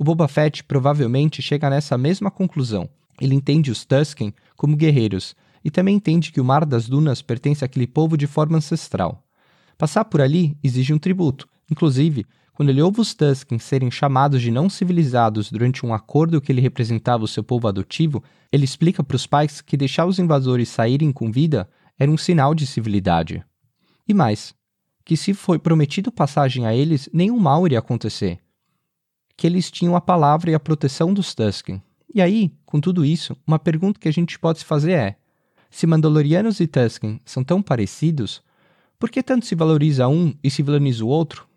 O 0.00 0.02
Boba 0.02 0.26
Fett 0.26 0.64
provavelmente 0.64 1.42
chega 1.42 1.68
nessa 1.68 1.98
mesma 1.98 2.30
conclusão. 2.30 2.88
Ele 3.20 3.34
entende 3.34 3.70
os 3.70 3.84
Tusken 3.84 4.32
como 4.56 4.74
guerreiros, 4.74 5.36
e 5.62 5.70
também 5.70 5.94
entende 5.94 6.32
que 6.32 6.40
o 6.40 6.44
Mar 6.44 6.64
das 6.64 6.88
Dunas 6.88 7.20
pertence 7.20 7.66
àquele 7.66 7.86
povo 7.86 8.16
de 8.16 8.26
forma 8.26 8.56
ancestral. 8.56 9.22
Passar 9.76 10.06
por 10.06 10.22
ali 10.22 10.56
exige 10.64 10.94
um 10.94 10.98
tributo. 10.98 11.46
Inclusive, 11.70 12.24
quando 12.54 12.70
ele 12.70 12.80
ouve 12.80 13.02
os 13.02 13.12
Tusken 13.12 13.58
serem 13.58 13.90
chamados 13.90 14.40
de 14.40 14.50
não 14.50 14.70
civilizados 14.70 15.52
durante 15.52 15.84
um 15.84 15.92
acordo 15.92 16.40
que 16.40 16.50
ele 16.50 16.62
representava 16.62 17.24
o 17.24 17.28
seu 17.28 17.44
povo 17.44 17.68
adotivo, 17.68 18.24
ele 18.50 18.64
explica 18.64 19.04
para 19.04 19.16
os 19.16 19.26
pais 19.26 19.60
que 19.60 19.76
deixar 19.76 20.06
os 20.06 20.18
invasores 20.18 20.70
saírem 20.70 21.12
com 21.12 21.30
vida 21.30 21.68
era 21.98 22.10
um 22.10 22.16
sinal 22.16 22.54
de 22.54 22.66
civilidade. 22.66 23.44
E 24.08 24.14
mais, 24.14 24.54
que 25.04 25.14
se 25.14 25.34
foi 25.34 25.58
prometido 25.58 26.10
passagem 26.10 26.64
a 26.64 26.74
eles, 26.74 27.06
nenhum 27.12 27.38
mal 27.38 27.66
iria 27.66 27.80
acontecer. 27.80 28.40
Que 29.40 29.46
eles 29.46 29.70
tinham 29.70 29.96
a 29.96 30.02
palavra 30.02 30.50
e 30.50 30.54
a 30.54 30.60
proteção 30.60 31.14
dos 31.14 31.34
Tusken. 31.34 31.80
E 32.14 32.20
aí, 32.20 32.52
com 32.66 32.78
tudo 32.78 33.06
isso, 33.06 33.34
uma 33.46 33.58
pergunta 33.58 33.98
que 33.98 34.06
a 34.06 34.12
gente 34.12 34.38
pode 34.38 34.58
se 34.58 34.66
fazer 34.66 34.92
é: 34.92 35.16
se 35.70 35.86
Mandalorianos 35.86 36.60
e 36.60 36.66
Tusken 36.66 37.18
são 37.24 37.42
tão 37.42 37.62
parecidos, 37.62 38.42
por 38.98 39.08
que 39.08 39.22
tanto 39.22 39.46
se 39.46 39.54
valoriza 39.54 40.06
um 40.08 40.34
e 40.44 40.50
se 40.50 40.62
vilaniza 40.62 41.02
o 41.02 41.08
outro? 41.08 41.48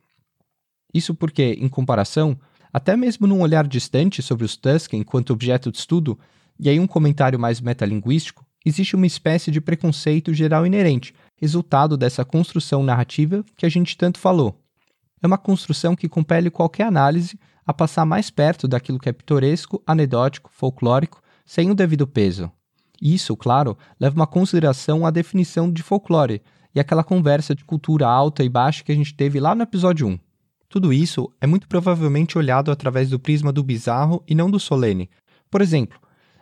Isso 0.94 1.14
porque, 1.14 1.58
em 1.60 1.68
comparação, 1.68 2.40
até 2.72 2.96
mesmo 2.96 3.28
num 3.28 3.42
olhar 3.42 3.68
distante 3.68 4.22
sobre 4.22 4.46
os 4.46 4.56
Tusken 4.56 5.02
enquanto 5.02 5.34
objeto 5.34 5.70
de 5.70 5.78
estudo, 5.78 6.18
e 6.58 6.70
aí 6.70 6.80
um 6.80 6.88
comentário 6.88 7.38
mais 7.38 7.60
metalinguístico, 7.60 8.46
existe 8.66 8.96
uma 8.96 9.08
espécie 9.08 9.52
de 9.52 9.60
preconceito 9.60 10.34
geral 10.34 10.66
inerente, 10.66 11.14
resultado 11.36 11.98
dessa 11.98 12.24
construção 12.24 12.82
narrativa 12.82 13.44
que 13.58 13.66
a 13.66 13.70
gente 13.70 13.98
tanto 13.98 14.20
falou. 14.20 14.58
É 15.22 15.28
uma 15.28 15.38
construção 15.38 15.98
que 15.98 16.08
compele 16.08 16.50
qualquer 16.50 16.88
análise 16.88 17.38
a 17.66 17.74
passar 17.74 18.06
mais 18.06 18.30
perto 18.30 18.68
daquilo 18.68 19.00
que 19.00 19.10
é 19.10 19.14
pitoresco, 19.14 19.82
anedótico, 19.86 20.50
folclórico, 20.54 21.22
sem 21.46 21.70
o 21.72 21.76
devido 21.76 22.08
peso. 22.08 22.52
Isso, 23.02 23.36
claro, 23.36 23.78
leva 24.00 24.16
uma 24.16 24.28
consideração 24.28 25.06
à 25.06 25.12
definição 25.12 25.72
de 25.72 25.84
folclore 25.84 26.42
e 26.74 26.80
aquela 26.80 27.04
conversa 27.04 27.54
de 27.54 27.64
cultura 27.66 28.08
alta 28.08 28.44
e 28.44 28.50
baixa 28.50 28.84
que 28.84 28.92
a 28.92 28.96
gente 28.96 29.14
teve 29.14 29.40
lá 29.40 29.54
no 29.54 29.64
episódio 29.64 30.08
1. 30.08 30.20
Tudo 30.70 30.92
isso 30.92 31.32
é 31.40 31.46
muito 31.46 31.68
provavelmente 31.68 32.38
olhado 32.38 32.72
através 32.72 33.10
do 33.10 33.20
prisma 33.20 33.52
do 33.52 33.64
bizarro 33.64 34.24
e 34.28 34.34
não 34.34 34.50
do 34.50 34.60
solene. 34.60 35.10
Por 35.52 35.62
exemplo, 35.62 36.00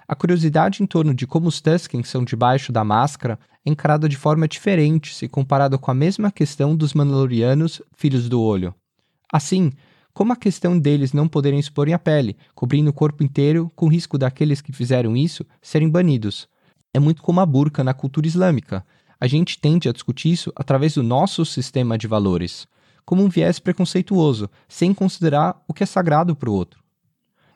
a 0.07 0.15
curiosidade 0.15 0.81
em 0.81 0.85
torno 0.85 1.13
de 1.13 1.27
como 1.27 1.47
os 1.47 1.59
Tusken 1.59 2.03
são 2.03 2.23
debaixo 2.23 2.71
da 2.71 2.83
máscara 2.83 3.39
é 3.65 3.69
encarada 3.69 4.07
de 4.07 4.15
forma 4.15 4.47
diferente 4.47 5.13
se 5.13 5.27
comparada 5.27 5.77
com 5.77 5.91
a 5.91 5.93
mesma 5.93 6.31
questão 6.31 6.75
dos 6.75 6.93
Mandalorianos, 6.93 7.81
filhos 7.95 8.29
do 8.29 8.41
olho. 8.41 8.73
Assim, 9.31 9.71
como 10.13 10.33
a 10.33 10.35
questão 10.35 10.77
deles 10.77 11.13
não 11.13 11.27
poderem 11.27 11.59
expor 11.59 11.89
a 11.91 11.99
pele, 11.99 12.37
cobrindo 12.53 12.89
o 12.89 12.93
corpo 12.93 13.23
inteiro, 13.23 13.71
com 13.75 13.87
risco 13.87 14.17
daqueles 14.17 14.61
que 14.61 14.73
fizeram 14.73 15.15
isso 15.15 15.45
serem 15.61 15.89
banidos. 15.89 16.47
É 16.93 16.99
muito 16.99 17.21
como 17.21 17.39
a 17.39 17.45
burca 17.45 17.83
na 17.83 17.93
cultura 17.93 18.27
islâmica. 18.27 18.85
A 19.19 19.27
gente 19.27 19.59
tende 19.59 19.87
a 19.87 19.93
discutir 19.93 20.31
isso 20.31 20.51
através 20.55 20.95
do 20.95 21.03
nosso 21.03 21.45
sistema 21.45 21.97
de 21.97 22.07
valores, 22.07 22.67
como 23.05 23.23
um 23.23 23.29
viés 23.29 23.59
preconceituoso, 23.59 24.49
sem 24.67 24.93
considerar 24.93 25.61
o 25.67 25.73
que 25.73 25.83
é 25.83 25.85
sagrado 25.85 26.35
para 26.35 26.49
o 26.49 26.53
outro. 26.53 26.81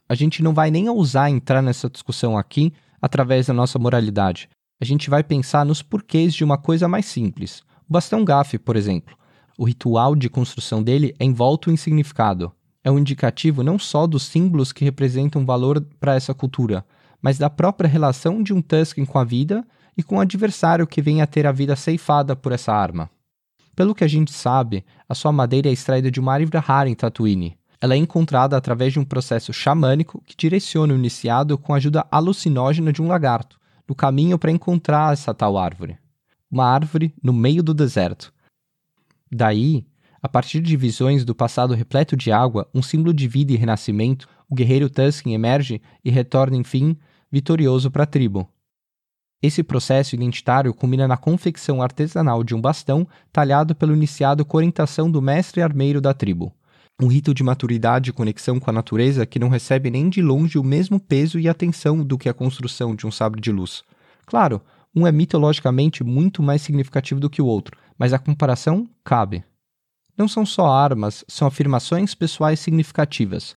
A 0.07 0.13
gente 0.13 0.43
não 0.43 0.53
vai 0.53 0.69
nem 0.69 0.87
ousar 0.87 1.29
entrar 1.29 1.61
nessa 1.61 1.89
discussão 1.89 2.37
aqui 2.37 2.71
através 3.01 3.47
da 3.47 3.53
nossa 3.53 3.79
moralidade. 3.79 4.47
A 4.79 4.85
gente 4.85 5.09
vai 5.09 5.23
pensar 5.23 5.65
nos 5.65 5.81
porquês 5.81 6.33
de 6.33 6.43
uma 6.43 6.57
coisa 6.57 6.87
mais 6.87 7.05
simples. 7.05 7.63
O 7.89 7.93
bastão 7.93 8.23
gafe, 8.23 8.57
por 8.57 8.75
exemplo. 8.75 9.17
O 9.57 9.63
ritual 9.63 10.15
de 10.15 10.29
construção 10.29 10.83
dele 10.83 11.15
é 11.17 11.23
envolto 11.23 11.71
em 11.71 11.77
significado. 11.77 12.51
É 12.83 12.91
um 12.91 12.99
indicativo 12.99 13.63
não 13.63 13.79
só 13.79 14.05
dos 14.05 14.23
símbolos 14.23 14.73
que 14.73 14.83
representam 14.83 15.45
valor 15.45 15.81
para 15.99 16.13
essa 16.13 16.33
cultura, 16.33 16.85
mas 17.21 17.37
da 17.37 17.49
própria 17.49 17.89
relação 17.89 18.43
de 18.43 18.53
um 18.53 18.61
Tusken 18.61 19.05
com 19.05 19.17
a 19.17 19.23
vida 19.23 19.65
e 19.97 20.03
com 20.03 20.17
o 20.17 20.19
adversário 20.19 20.85
que 20.85 21.01
vem 21.01 21.21
a 21.21 21.27
ter 21.27 21.47
a 21.47 21.53
vida 21.53 21.75
ceifada 21.75 22.35
por 22.35 22.51
essa 22.51 22.73
arma. 22.73 23.09
Pelo 23.75 23.95
que 23.95 24.03
a 24.03 24.07
gente 24.07 24.31
sabe, 24.33 24.85
a 25.07 25.15
sua 25.15 25.31
madeira 25.31 25.69
é 25.69 25.71
extraída 25.71 26.11
de 26.11 26.19
uma 26.19 26.33
árvore 26.33 26.57
rara 26.57 26.89
em 26.89 26.95
Tatooine. 26.95 27.57
Ela 27.79 27.93
é 27.93 27.97
encontrada 27.97 28.57
através 28.57 28.93
de 28.93 28.99
um 28.99 29.05
processo 29.05 29.53
xamânico 29.53 30.21
que 30.25 30.35
direciona 30.35 30.93
o 30.93 30.97
iniciado 30.97 31.57
com 31.57 31.73
a 31.73 31.77
ajuda 31.77 32.05
alucinógena 32.11 32.91
de 32.91 33.01
um 33.01 33.07
lagarto, 33.07 33.57
no 33.87 33.95
caminho 33.95 34.37
para 34.37 34.51
encontrar 34.51 35.13
essa 35.13 35.33
tal 35.33 35.57
árvore. 35.57 35.97
Uma 36.51 36.65
árvore 36.65 37.13
no 37.23 37.33
meio 37.33 37.63
do 37.63 37.73
deserto, 37.73 38.33
Daí, 39.31 39.85
a 40.21 40.29
partir 40.29 40.59
de 40.61 40.75
visões 40.75 41.23
do 41.23 41.35
passado 41.35 41.73
repleto 41.73 42.15
de 42.15 42.31
água, 42.31 42.67
um 42.73 42.81
símbolo 42.81 43.13
de 43.13 43.27
vida 43.27 43.53
e 43.53 43.55
renascimento, 43.55 44.27
o 44.49 44.55
guerreiro 44.55 44.89
Tusken 44.89 45.33
emerge 45.33 45.81
e 46.03 46.09
retorna, 46.09 46.57
enfim, 46.57 46.97
vitorioso 47.31 47.91
para 47.91 48.03
a 48.03 48.07
tribo. 48.07 48.49
Esse 49.41 49.61
processo 49.61 50.15
identitário 50.15 50.73
culmina 50.73 51.07
na 51.07 51.17
confecção 51.17 51.81
artesanal 51.81 52.43
de 52.43 52.55
um 52.55 52.61
bastão 52.61 53.07
talhado 53.31 53.75
pelo 53.75 53.93
iniciado 53.93 54.43
com 54.43 54.57
orientação 54.57 55.11
do 55.11 55.21
mestre 55.21 55.61
armeiro 55.61 56.01
da 56.01 56.13
tribo. 56.13 56.51
Um 56.99 57.07
rito 57.07 57.33
de 57.33 57.43
maturidade 57.43 58.09
e 58.09 58.13
conexão 58.13 58.59
com 58.59 58.69
a 58.69 58.73
natureza 58.73 59.25
que 59.25 59.37
não 59.37 59.49
recebe 59.49 59.91
nem 59.91 60.09
de 60.09 60.21
longe 60.21 60.57
o 60.57 60.63
mesmo 60.63 60.99
peso 60.99 61.37
e 61.37 61.49
atenção 61.49 62.03
do 62.03 62.17
que 62.17 62.29
a 62.29 62.33
construção 62.33 62.95
de 62.95 63.05
um 63.05 63.11
sabre 63.11 63.41
de 63.41 63.51
luz. 63.51 63.83
Claro, 64.25 64.61
um 64.95 65.05
é 65.05 65.11
mitologicamente 65.11 66.03
muito 66.03 66.41
mais 66.41 66.61
significativo 66.61 67.19
do 67.19 67.29
que 67.29 67.41
o 67.41 67.45
outro, 67.45 67.77
mas 67.97 68.13
a 68.13 68.19
comparação 68.19 68.89
cabe. 69.03 69.43
Não 70.17 70.27
são 70.27 70.45
só 70.45 70.67
armas, 70.67 71.25
são 71.27 71.47
afirmações 71.47 72.15
pessoais 72.15 72.59
significativas. 72.59 73.55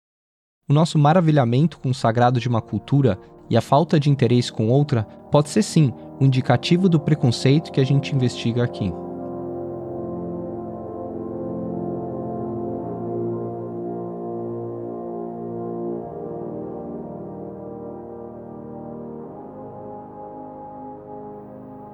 O 0.70 0.74
nosso 0.74 0.98
maravilhamento 0.98 1.80
com 1.80 1.90
o 1.90 1.96
sagrado 1.96 2.40
de 2.40 2.48
uma 2.48 2.62
cultura 2.62 3.20
e 3.50 3.56
a 3.56 3.62
falta 3.62 4.00
de 4.00 4.10
interesse 4.10 4.52
com 4.52 4.68
outra 4.68 5.04
pode 5.32 5.50
ser 5.50 5.64
sim 5.64 5.94
um 6.20 6.26
indicativo 6.26 6.90
do 6.90 7.00
preconceito 7.00 7.72
que 7.72 7.80
a 7.80 7.86
gente 7.86 8.14
investiga 8.14 8.64
aqui. 8.64 8.92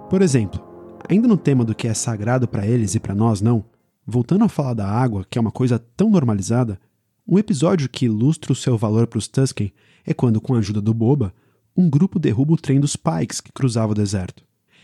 Por 0.09 0.21
exemplo, 0.21 0.72
ainda 1.09 1.27
no 1.27 1.37
tema 1.37 1.63
do 1.63 1.75
que 1.75 1.87
é 1.87 1.93
sagrado 1.93 2.47
para 2.47 2.65
eles 2.65 2.95
e 2.95 2.99
para 2.99 3.15
nós 3.15 3.41
não, 3.41 3.65
voltando 4.05 4.43
a 4.43 4.49
falar 4.49 4.73
da 4.73 4.87
água, 4.87 5.25
que 5.29 5.37
é 5.37 5.41
uma 5.41 5.51
coisa 5.51 5.79
tão 5.79 6.09
normalizada, 6.09 6.79
um 7.27 7.39
episódio 7.39 7.89
que 7.89 8.05
ilustra 8.05 8.51
o 8.51 8.55
seu 8.55 8.77
valor 8.77 9.07
para 9.07 9.17
os 9.17 9.27
Tusken 9.27 9.71
é 10.05 10.13
quando, 10.13 10.41
com 10.41 10.55
a 10.55 10.57
ajuda 10.57 10.81
do 10.81 10.93
Boba, 10.93 11.33
um 11.75 11.89
grupo 11.89 12.19
derruba 12.19 12.53
o 12.53 12.57
trem 12.57 12.79
dos 12.79 12.95
Pikes 12.95 13.39
que 13.39 13.51
cruzava 13.51 13.93
o 13.93 13.95
deserto. 13.95 14.43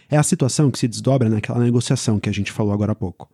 É 0.09 0.17
a 0.17 0.23
situação 0.23 0.71
que 0.71 0.79
se 0.79 0.87
desdobra 0.87 1.29
naquela 1.29 1.59
negociação 1.59 2.19
que 2.19 2.29
a 2.29 2.31
gente 2.31 2.51
falou 2.51 2.73
agora 2.73 2.93
há 2.93 2.95
pouco. 2.95 3.29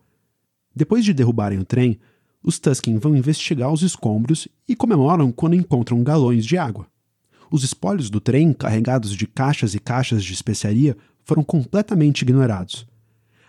Depois 0.74 1.04
de 1.04 1.14
derrubarem 1.14 1.58
o 1.58 1.64
trem, 1.64 1.98
os 2.42 2.58
Tusken 2.58 2.98
vão 2.98 3.16
investigar 3.16 3.72
os 3.72 3.82
escombros 3.82 4.46
e 4.68 4.76
comemoram 4.76 5.32
quando 5.32 5.54
encontram 5.54 6.02
galões 6.02 6.44
de 6.44 6.58
água. 6.58 6.86
Os 7.50 7.62
espólios 7.62 8.10
do 8.10 8.20
trem, 8.20 8.52
carregados 8.52 9.14
de 9.14 9.26
caixas 9.26 9.74
e 9.74 9.78
caixas 9.78 10.24
de 10.24 10.32
especiaria, 10.32 10.96
foram 11.26 11.42
completamente 11.42 12.22
ignorados. 12.22 12.86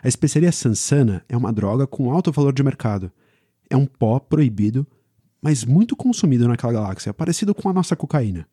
A 0.03 0.07
especiaria 0.07 0.51
Sansana 0.51 1.23
é 1.29 1.37
uma 1.37 1.53
droga 1.53 1.85
com 1.85 2.11
alto 2.11 2.31
valor 2.31 2.51
de 2.51 2.63
mercado. 2.63 3.11
É 3.69 3.77
um 3.77 3.85
pó 3.85 4.19
proibido, 4.19 4.85
mas 5.39 5.63
muito 5.63 5.95
consumido 5.95 6.47
naquela 6.47 6.73
galáxia, 6.73 7.13
parecido 7.13 7.53
com 7.53 7.69
a 7.69 7.73
nossa 7.73 7.95
cocaína. 7.95 8.47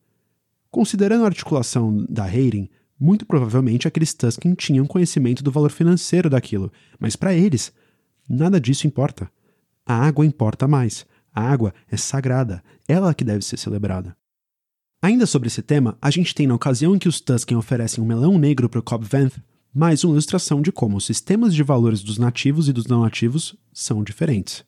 Considerando 0.71 1.25
a 1.25 1.29
articulação 1.29 2.05
da 2.09 2.25
Hayden, 2.25 2.71
muito 3.01 3.25
provavelmente 3.25 3.89
aqueles 3.89 4.13
Tusken 4.13 4.55
tinham 4.55 4.87
conhecimento 4.87 5.43
do 5.43 5.51
valor 5.51 5.71
financeiro 5.71 6.29
daquilo, 6.29 6.71
mas 6.99 7.17
para 7.17 7.33
eles, 7.33 7.73
nada 8.29 8.61
disso 8.61 8.87
importa. 8.87 9.31
A 9.87 9.95
água 10.07 10.27
importa 10.27 10.69
mais. 10.69 11.07
A 11.35 11.43
água 11.43 11.73
é 11.91 11.97
sagrada, 11.97 12.63
ela 12.87 13.15
que 13.15 13.25
deve 13.25 13.45
ser 13.45 13.57
celebrada. 13.57 14.15
Ainda 15.05 15.27
sobre 15.27 15.49
esse 15.49 15.61
tema, 15.61 15.99
a 16.01 16.11
gente 16.11 16.35
tem 16.35 16.47
na 16.47 16.55
ocasião 16.55 16.97
em 16.97 16.99
que 16.99 17.11
os 17.11 17.21
Tusken 17.21 17.59
oferecem 17.59 18.03
um 18.03 18.07
melão 18.07 18.39
negro 18.39 18.71
para 18.71 18.81
o 18.81 18.83
Cobb 18.83 19.05
Vanth, 19.05 19.35
mais 19.71 20.03
uma 20.03 20.15
ilustração 20.15 20.63
de 20.63 20.73
como 20.73 20.97
os 20.97 21.05
sistemas 21.05 21.55
de 21.55 21.63
valores 21.63 22.03
dos 22.03 22.17
nativos 22.17 22.71
e 22.71 22.73
dos 22.73 22.87
não 22.87 23.03
nativos 23.03 23.55
são 23.71 24.03
diferentes. 24.03 24.65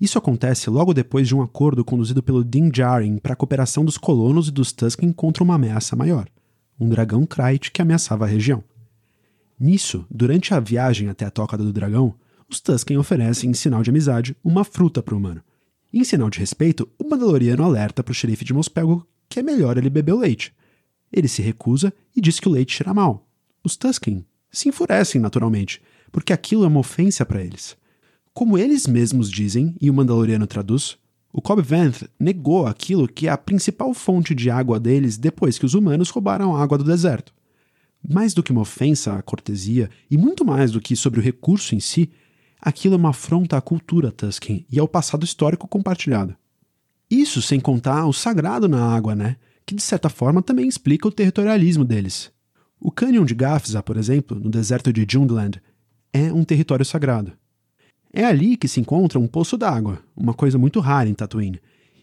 Isso 0.00 0.18
acontece 0.18 0.68
logo 0.68 0.92
depois 0.92 1.28
de 1.28 1.36
um 1.36 1.40
acordo 1.40 1.84
conduzido 1.84 2.20
pelo 2.20 2.44
Din 2.44 2.68
Djarin 2.68 3.18
para 3.18 3.34
a 3.34 3.36
cooperação 3.36 3.84
dos 3.84 3.96
colonos 3.96 4.48
e 4.48 4.50
dos 4.50 4.72
Tusken 4.72 5.12
contra 5.12 5.44
uma 5.44 5.54
ameaça 5.54 5.94
maior, 5.94 6.28
um 6.80 6.88
dragão 6.88 7.24
Krayt 7.24 7.70
que 7.70 7.80
ameaçava 7.80 8.24
a 8.24 8.28
região. 8.28 8.60
Nisso, 9.56 10.04
durante 10.10 10.52
a 10.52 10.58
viagem 10.58 11.08
até 11.08 11.26
a 11.26 11.30
Toca 11.30 11.56
do 11.56 11.72
Dragão, 11.72 12.16
os 12.50 12.58
Tusken 12.58 12.98
oferecem, 12.98 13.50
em 13.50 13.54
sinal 13.54 13.84
de 13.84 13.90
amizade, 13.90 14.36
uma 14.42 14.64
fruta 14.64 15.00
para 15.00 15.14
o 15.14 15.18
humano. 15.18 15.42
Em 15.92 16.02
sinal 16.02 16.28
de 16.28 16.40
respeito, 16.40 16.88
o 16.98 17.08
Mandaloriano 17.08 17.62
alerta 17.62 18.02
para 18.02 18.10
o 18.10 18.14
xerife 18.16 18.44
de 18.44 18.52
Mospelgo 18.52 19.06
que 19.34 19.40
é 19.40 19.42
melhor 19.42 19.76
ele 19.76 19.90
beber 19.90 20.12
o 20.12 20.20
leite. 20.20 20.54
Ele 21.12 21.26
se 21.26 21.42
recusa 21.42 21.92
e 22.14 22.20
diz 22.20 22.38
que 22.38 22.48
o 22.48 22.52
leite 22.52 22.76
cheira 22.76 22.94
mal. 22.94 23.26
Os 23.64 23.74
Tusken 23.74 24.24
se 24.48 24.68
enfurecem 24.68 25.20
naturalmente, 25.20 25.82
porque 26.12 26.32
aquilo 26.32 26.62
é 26.62 26.68
uma 26.68 26.78
ofensa 26.78 27.26
para 27.26 27.42
eles. 27.42 27.76
Como 28.32 28.56
eles 28.56 28.86
mesmos 28.86 29.28
dizem, 29.28 29.74
e 29.80 29.90
o 29.90 29.94
Mandaloriano 29.94 30.46
traduz, 30.46 30.96
o 31.32 31.42
Cobb 31.42 31.62
Vanth 31.62 32.04
negou 32.16 32.64
aquilo 32.64 33.08
que 33.08 33.26
é 33.26 33.30
a 33.32 33.36
principal 33.36 33.92
fonte 33.92 34.36
de 34.36 34.50
água 34.50 34.78
deles 34.78 35.18
depois 35.18 35.58
que 35.58 35.66
os 35.66 35.74
humanos 35.74 36.10
roubaram 36.10 36.54
a 36.54 36.62
água 36.62 36.78
do 36.78 36.84
deserto. 36.84 37.34
Mais 38.08 38.34
do 38.34 38.42
que 38.42 38.52
uma 38.52 38.60
ofensa 38.60 39.14
à 39.14 39.22
cortesia, 39.22 39.90
e 40.08 40.16
muito 40.16 40.44
mais 40.44 40.70
do 40.70 40.80
que 40.80 40.94
sobre 40.94 41.18
o 41.18 41.22
recurso 41.22 41.74
em 41.74 41.80
si, 41.80 42.08
aquilo 42.60 42.94
é 42.94 42.98
uma 42.98 43.10
afronta 43.10 43.56
à 43.56 43.60
cultura 43.60 44.12
Tusken 44.12 44.64
e 44.70 44.78
ao 44.78 44.86
passado 44.86 45.24
histórico 45.24 45.66
compartilhado. 45.66 46.36
Isso 47.10 47.42
sem 47.42 47.60
contar 47.60 48.06
o 48.06 48.12
sagrado 48.12 48.68
na 48.68 48.94
água, 48.94 49.14
né? 49.14 49.36
Que 49.66 49.74
de 49.74 49.82
certa 49.82 50.08
forma 50.08 50.42
também 50.42 50.68
explica 50.68 51.08
o 51.08 51.12
territorialismo 51.12 51.84
deles. 51.84 52.30
O 52.80 52.90
Canyon 52.90 53.24
de 53.24 53.34
Gafsa, 53.34 53.82
por 53.82 53.96
exemplo, 53.96 54.38
no 54.38 54.50
deserto 54.50 54.92
de 54.92 55.06
Jungland, 55.08 55.60
é 56.12 56.32
um 56.32 56.44
território 56.44 56.84
sagrado. 56.84 57.32
É 58.12 58.24
ali 58.24 58.56
que 58.56 58.68
se 58.68 58.80
encontra 58.80 59.18
um 59.18 59.26
poço 59.26 59.56
d'água, 59.56 60.00
uma 60.16 60.34
coisa 60.34 60.56
muito 60.56 60.80
rara 60.80 61.08
em 61.08 61.14
Tatooine, 61.14 61.60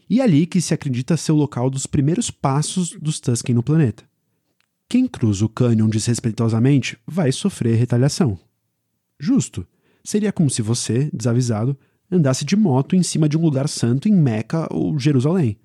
e 0.09 0.19
é 0.19 0.23
ali 0.23 0.45
que 0.45 0.59
se 0.59 0.73
acredita 0.73 1.15
ser 1.15 1.31
o 1.31 1.37
local 1.37 1.69
dos 1.69 1.85
primeiros 1.85 2.29
passos 2.29 2.97
dos 2.99 3.19
Tusken 3.19 3.55
no 3.55 3.63
planeta. 3.63 4.03
Quem 4.89 5.07
cruza 5.07 5.45
o 5.45 5.49
cânion 5.49 5.87
desrespeitosamente 5.87 6.97
vai 7.07 7.31
sofrer 7.31 7.77
retaliação. 7.77 8.37
Justo. 9.17 9.65
Seria 10.03 10.33
como 10.33 10.49
se 10.49 10.61
você, 10.61 11.09
desavisado, 11.13 11.77
andasse 12.11 12.43
de 12.43 12.55
moto 12.55 12.95
em 12.95 13.01
cima 13.01 13.29
de 13.29 13.37
um 13.37 13.41
lugar 13.41 13.69
santo 13.69 14.09
em 14.09 14.13
Meca 14.13 14.67
ou 14.69 14.99
Jerusalém. 14.99 15.57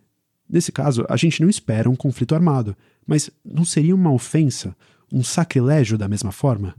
Nesse 0.48 0.70
caso, 0.70 1.04
a 1.08 1.16
gente 1.16 1.42
não 1.42 1.48
espera 1.48 1.90
um 1.90 1.96
conflito 1.96 2.34
armado, 2.34 2.76
mas 3.06 3.30
não 3.44 3.64
seria 3.64 3.94
uma 3.94 4.12
ofensa, 4.12 4.76
um 5.12 5.22
sacrilégio 5.24 5.98
da 5.98 6.08
mesma 6.08 6.30
forma? 6.30 6.74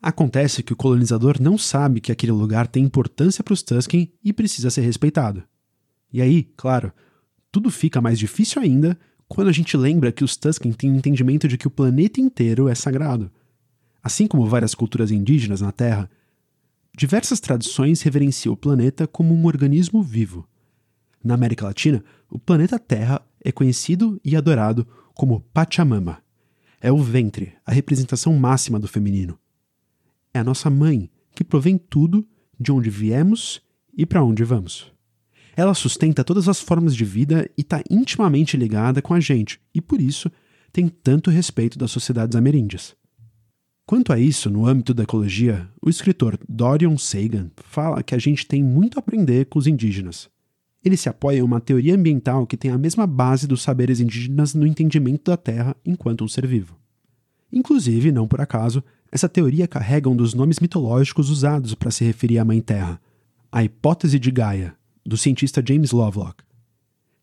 Acontece 0.00 0.62
que 0.62 0.72
o 0.72 0.76
colonizador 0.76 1.42
não 1.42 1.58
sabe 1.58 2.00
que 2.00 2.12
aquele 2.12 2.30
lugar 2.30 2.68
tem 2.68 2.84
importância 2.84 3.42
para 3.42 3.52
os 3.52 3.62
Tusken 3.62 4.12
e 4.22 4.32
precisa 4.32 4.70
ser 4.70 4.82
respeitado. 4.82 5.42
E 6.12 6.22
aí, 6.22 6.44
claro, 6.56 6.92
tudo 7.50 7.70
fica 7.70 8.00
mais 8.00 8.18
difícil 8.18 8.62
ainda 8.62 8.96
quando 9.26 9.48
a 9.48 9.52
gente 9.52 9.76
lembra 9.76 10.12
que 10.12 10.22
os 10.22 10.36
Tusken 10.36 10.72
têm 10.72 10.90
o 10.90 10.94
um 10.94 10.96
entendimento 10.96 11.48
de 11.48 11.58
que 11.58 11.66
o 11.66 11.70
planeta 11.70 12.20
inteiro 12.20 12.68
é 12.68 12.74
sagrado. 12.76 13.30
Assim 14.00 14.28
como 14.28 14.46
várias 14.46 14.74
culturas 14.74 15.10
indígenas 15.10 15.60
na 15.60 15.72
Terra, 15.72 16.08
diversas 16.98 17.40
tradições 17.40 18.02
reverenciam 18.02 18.52
o 18.52 18.56
planeta 18.56 19.06
como 19.06 19.32
um 19.34 19.46
organismo 19.46 20.02
vivo. 20.02 20.46
Na 21.24 21.34
América 21.34 21.64
Latina, 21.64 22.04
o 22.28 22.38
planeta 22.38 22.78
Terra 22.78 23.22
é 23.42 23.50
conhecido 23.50 24.20
e 24.24 24.36
adorado 24.36 24.86
como 25.14 25.40
Pachamama. 25.54 26.22
É 26.80 26.92
o 26.92 26.98
ventre, 26.98 27.54
a 27.64 27.72
representação 27.72 28.34
máxima 28.34 28.78
do 28.78 28.86
feminino 28.86 29.38
é 30.38 30.40
a 30.40 30.44
nossa 30.44 30.70
mãe, 30.70 31.10
que 31.34 31.44
provém 31.44 31.76
tudo 31.76 32.26
de 32.58 32.72
onde 32.72 32.90
viemos 32.90 33.60
e 33.96 34.06
para 34.06 34.24
onde 34.24 34.44
vamos. 34.44 34.92
Ela 35.56 35.74
sustenta 35.74 36.22
todas 36.22 36.48
as 36.48 36.60
formas 36.60 36.94
de 36.94 37.04
vida 37.04 37.48
e 37.56 37.62
está 37.62 37.82
intimamente 37.90 38.56
ligada 38.56 39.02
com 39.02 39.12
a 39.12 39.20
gente, 39.20 39.60
e 39.74 39.80
por 39.80 40.00
isso 40.00 40.30
tem 40.72 40.88
tanto 40.88 41.30
respeito 41.30 41.78
das 41.78 41.90
sociedades 41.90 42.36
ameríndias. 42.36 42.94
Quanto 43.88 44.12
a 44.12 44.18
isso, 44.18 44.50
no 44.50 44.66
âmbito 44.66 44.92
da 44.92 45.04
ecologia, 45.04 45.66
o 45.80 45.88
escritor 45.88 46.38
Dorian 46.46 46.98
Sagan 46.98 47.50
fala 47.56 48.02
que 48.02 48.14
a 48.14 48.18
gente 48.18 48.46
tem 48.46 48.62
muito 48.62 48.98
a 48.98 49.00
aprender 49.00 49.46
com 49.46 49.58
os 49.58 49.66
indígenas. 49.66 50.28
Ele 50.84 50.94
se 50.94 51.08
apoia 51.08 51.38
em 51.38 51.42
uma 51.42 51.58
teoria 51.58 51.94
ambiental 51.94 52.46
que 52.46 52.58
tem 52.58 52.70
a 52.70 52.76
mesma 52.76 53.06
base 53.06 53.46
dos 53.46 53.62
saberes 53.62 53.98
indígenas 53.98 54.52
no 54.52 54.66
entendimento 54.66 55.30
da 55.30 55.38
Terra 55.38 55.74
enquanto 55.86 56.22
um 56.22 56.28
ser 56.28 56.46
vivo. 56.46 56.76
Inclusive, 57.50 58.12
não 58.12 58.28
por 58.28 58.42
acaso, 58.42 58.84
essa 59.10 59.26
teoria 59.26 59.66
carrega 59.66 60.10
um 60.10 60.16
dos 60.16 60.34
nomes 60.34 60.60
mitológicos 60.60 61.30
usados 61.30 61.74
para 61.74 61.90
se 61.90 62.04
referir 62.04 62.38
à 62.38 62.44
Mãe 62.44 62.60
Terra, 62.60 63.00
a 63.50 63.64
hipótese 63.64 64.18
de 64.18 64.30
Gaia, 64.30 64.76
do 65.02 65.16
cientista 65.16 65.64
James 65.66 65.92
Lovelock. 65.92 66.44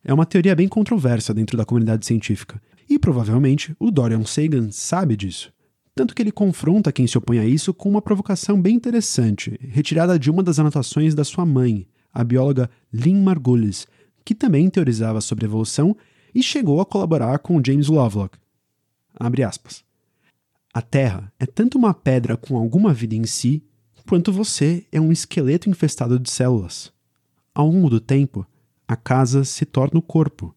É 0.04 0.12
uma 0.12 0.26
teoria 0.26 0.56
bem 0.56 0.68
controversa 0.68 1.32
dentro 1.32 1.58
da 1.58 1.64
comunidade 1.64 2.08
científica, 2.08 2.60
e 2.90 2.98
provavelmente 2.98 3.76
o 3.80 3.92
Dorian 3.92 4.24
Sagan 4.24 4.72
sabe 4.72 5.16
disso. 5.16 5.54
Tanto 5.96 6.14
que 6.14 6.22
ele 6.22 6.32
confronta 6.32 6.92
quem 6.92 7.08
se 7.08 7.18
opõe 7.18 7.40
a 7.40 7.46
isso 7.46 7.74
com 7.74 7.90
uma 7.90 8.02
provocação 8.02 8.62
bem 8.62 8.76
interessante, 8.76 9.58
retirada 9.62 10.20
de 10.20 10.30
uma 10.30 10.44
das 10.44 10.60
anotações 10.60 11.16
da 11.16 11.24
sua 11.24 11.46
mãe, 11.46 11.88
a 12.14 12.22
bióloga 12.22 12.70
Lynn 12.92 13.24
Margulis, 13.24 13.88
que 14.26 14.36
também 14.36 14.70
teorizava 14.70 15.22
sobre 15.22 15.46
evolução 15.46 15.96
e 16.34 16.44
chegou 16.44 16.82
a 16.82 16.86
colaborar 16.86 17.40
com 17.40 17.64
James 17.66 17.88
Lovelock. 17.88 18.38
A 20.74 20.82
Terra 20.82 21.32
é 21.40 21.46
tanto 21.46 21.78
uma 21.78 21.94
pedra 21.94 22.36
com 22.36 22.58
alguma 22.58 22.94
vida 22.94 23.16
em 23.16 23.26
si, 23.26 23.64
quanto 24.06 24.34
você 24.34 24.86
é 24.92 25.00
um 25.00 25.14
esqueleto 25.14 25.70
infestado 25.70 26.20
de 26.20 26.30
células. 26.30 26.92
Ao 27.54 27.66
longo 27.70 27.90
do 27.90 28.02
tempo, 28.02 28.46
a 28.86 28.98
casa 28.98 29.46
se 29.46 29.66
torna 29.66 29.98
o 29.98 30.04
corpo. 30.04 30.54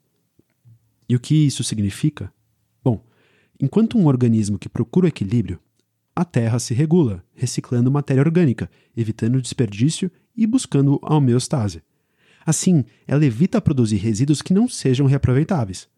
E 1.09 1.14
o 1.14 1.20
que 1.20 1.46
isso 1.46 1.62
significa? 1.62 2.33
Enquanto 3.60 3.98
um 3.98 4.06
organismo 4.06 4.58
que 4.58 4.68
procura 4.68 5.06
o 5.06 5.08
equilíbrio, 5.08 5.58
a 6.14 6.24
Terra 6.24 6.58
se 6.58 6.74
regula, 6.74 7.24
reciclando 7.34 7.90
matéria 7.90 8.22
orgânica, 8.22 8.70
evitando 8.96 9.40
desperdício 9.40 10.10
e 10.36 10.46
buscando 10.46 10.98
a 11.02 11.14
homeostase. 11.14 11.82
Assim, 12.44 12.84
ela 13.06 13.24
evita 13.24 13.60
produzir 13.60 13.96
resíduos 13.96 14.42
que 14.42 14.54
não 14.54 14.68
sejam 14.68 15.06
reaproveitáveis. 15.06 15.88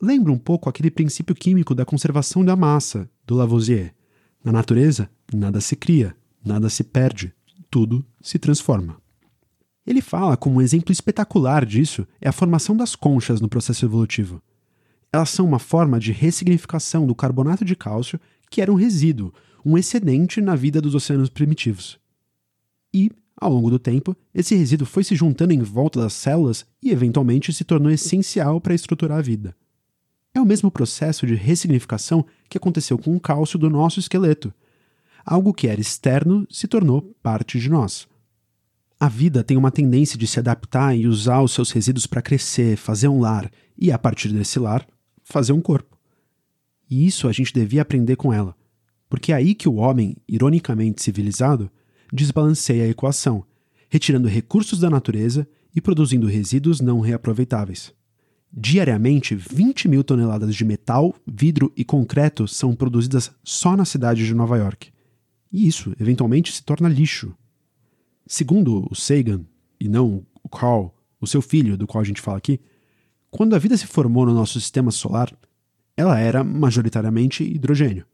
Lembra 0.00 0.32
um 0.32 0.38
pouco 0.38 0.68
aquele 0.68 0.90
princípio 0.90 1.34
químico 1.34 1.74
da 1.74 1.84
conservação 1.84 2.44
da 2.44 2.54
massa, 2.56 3.08
do 3.26 3.34
Lavoisier. 3.34 3.94
Na 4.44 4.52
natureza, 4.52 5.10
nada 5.32 5.60
se 5.60 5.76
cria, 5.76 6.16
nada 6.44 6.68
se 6.68 6.84
perde, 6.84 7.32
tudo 7.70 8.04
se 8.20 8.38
transforma. 8.38 8.96
Ele 9.86 10.00
fala 10.00 10.36
como 10.36 10.56
um 10.56 10.62
exemplo 10.62 10.92
espetacular 10.92 11.66
disso 11.66 12.06
é 12.20 12.28
a 12.28 12.32
formação 12.32 12.76
das 12.76 12.94
conchas 12.94 13.40
no 13.40 13.48
processo 13.48 13.84
evolutivo. 13.84 14.42
Elas 15.12 15.30
são 15.30 15.44
uma 15.44 15.58
forma 15.58 16.00
de 16.00 16.10
ressignificação 16.10 17.06
do 17.06 17.14
carbonato 17.14 17.64
de 17.64 17.76
cálcio, 17.76 18.18
que 18.50 18.62
era 18.62 18.72
um 18.72 18.76
resíduo, 18.76 19.32
um 19.64 19.76
excedente 19.76 20.40
na 20.40 20.56
vida 20.56 20.80
dos 20.80 20.94
oceanos 20.94 21.28
primitivos. 21.28 21.98
E, 22.94 23.10
ao 23.36 23.52
longo 23.52 23.70
do 23.70 23.78
tempo, 23.78 24.16
esse 24.34 24.54
resíduo 24.54 24.86
foi 24.86 25.04
se 25.04 25.14
juntando 25.14 25.52
em 25.52 25.60
volta 25.60 26.00
das 26.00 26.14
células 26.14 26.64
e, 26.82 26.90
eventualmente, 26.90 27.52
se 27.52 27.64
tornou 27.64 27.90
essencial 27.90 28.60
para 28.60 28.74
estruturar 28.74 29.18
a 29.18 29.22
vida. 29.22 29.54
É 30.34 30.40
o 30.40 30.46
mesmo 30.46 30.70
processo 30.70 31.26
de 31.26 31.34
ressignificação 31.34 32.24
que 32.48 32.56
aconteceu 32.56 32.96
com 32.96 33.14
o 33.14 33.20
cálcio 33.20 33.58
do 33.58 33.68
nosso 33.68 34.00
esqueleto. 34.00 34.52
Algo 35.24 35.52
que 35.52 35.68
era 35.68 35.80
externo 35.80 36.46
se 36.50 36.66
tornou 36.66 37.02
parte 37.22 37.58
de 37.58 37.68
nós. 37.68 38.08
A 38.98 39.08
vida 39.08 39.44
tem 39.44 39.56
uma 39.56 39.70
tendência 39.70 40.16
de 40.18 40.26
se 40.26 40.38
adaptar 40.38 40.96
e 40.96 41.06
usar 41.06 41.42
os 41.42 41.52
seus 41.52 41.70
resíduos 41.70 42.06
para 42.06 42.22
crescer, 42.22 42.76
fazer 42.76 43.08
um 43.08 43.20
lar 43.20 43.50
e, 43.76 43.92
a 43.92 43.98
partir 43.98 44.32
desse 44.32 44.58
lar, 44.58 44.86
fazer 45.22 45.52
um 45.52 45.60
corpo. 45.60 45.98
E 46.88 47.06
isso 47.06 47.28
a 47.28 47.32
gente 47.32 47.52
devia 47.52 47.82
aprender 47.82 48.16
com 48.16 48.32
ela, 48.32 48.56
porque 49.08 49.32
é 49.32 49.36
aí 49.36 49.54
que 49.54 49.68
o 49.68 49.74
homem, 49.74 50.16
ironicamente 50.28 51.02
civilizado, 51.02 51.70
desbalanceia 52.12 52.84
a 52.84 52.88
equação, 52.88 53.44
retirando 53.88 54.28
recursos 54.28 54.78
da 54.78 54.90
natureza 54.90 55.46
e 55.74 55.80
produzindo 55.80 56.26
resíduos 56.26 56.80
não 56.80 57.00
reaproveitáveis. 57.00 57.92
Diariamente, 58.52 59.34
20 59.34 59.88
mil 59.88 60.04
toneladas 60.04 60.54
de 60.54 60.64
metal, 60.64 61.14
vidro 61.26 61.72
e 61.74 61.84
concreto 61.84 62.46
são 62.46 62.74
produzidas 62.74 63.30
só 63.42 63.74
na 63.74 63.86
cidade 63.86 64.26
de 64.26 64.34
Nova 64.34 64.58
York. 64.58 64.90
E 65.50 65.66
isso, 65.66 65.94
eventualmente, 65.98 66.52
se 66.52 66.62
torna 66.62 66.88
lixo. 66.88 67.34
Segundo 68.26 68.86
o 68.90 68.94
Sagan, 68.94 69.44
e 69.80 69.88
não 69.88 70.26
o 70.42 70.48
Carl, 70.48 70.94
o 71.18 71.26
seu 71.26 71.40
filho, 71.40 71.76
do 71.76 71.86
qual 71.86 72.02
a 72.02 72.04
gente 72.04 72.20
fala 72.20 72.38
aqui, 72.38 72.60
quando 73.32 73.56
a 73.56 73.58
vida 73.58 73.74
se 73.78 73.86
formou 73.86 74.26
no 74.26 74.34
nosso 74.34 74.60
sistema 74.60 74.90
solar, 74.90 75.32
ela 75.96 76.20
era 76.20 76.44
majoritariamente 76.44 77.42
hidrogênio. 77.42 78.04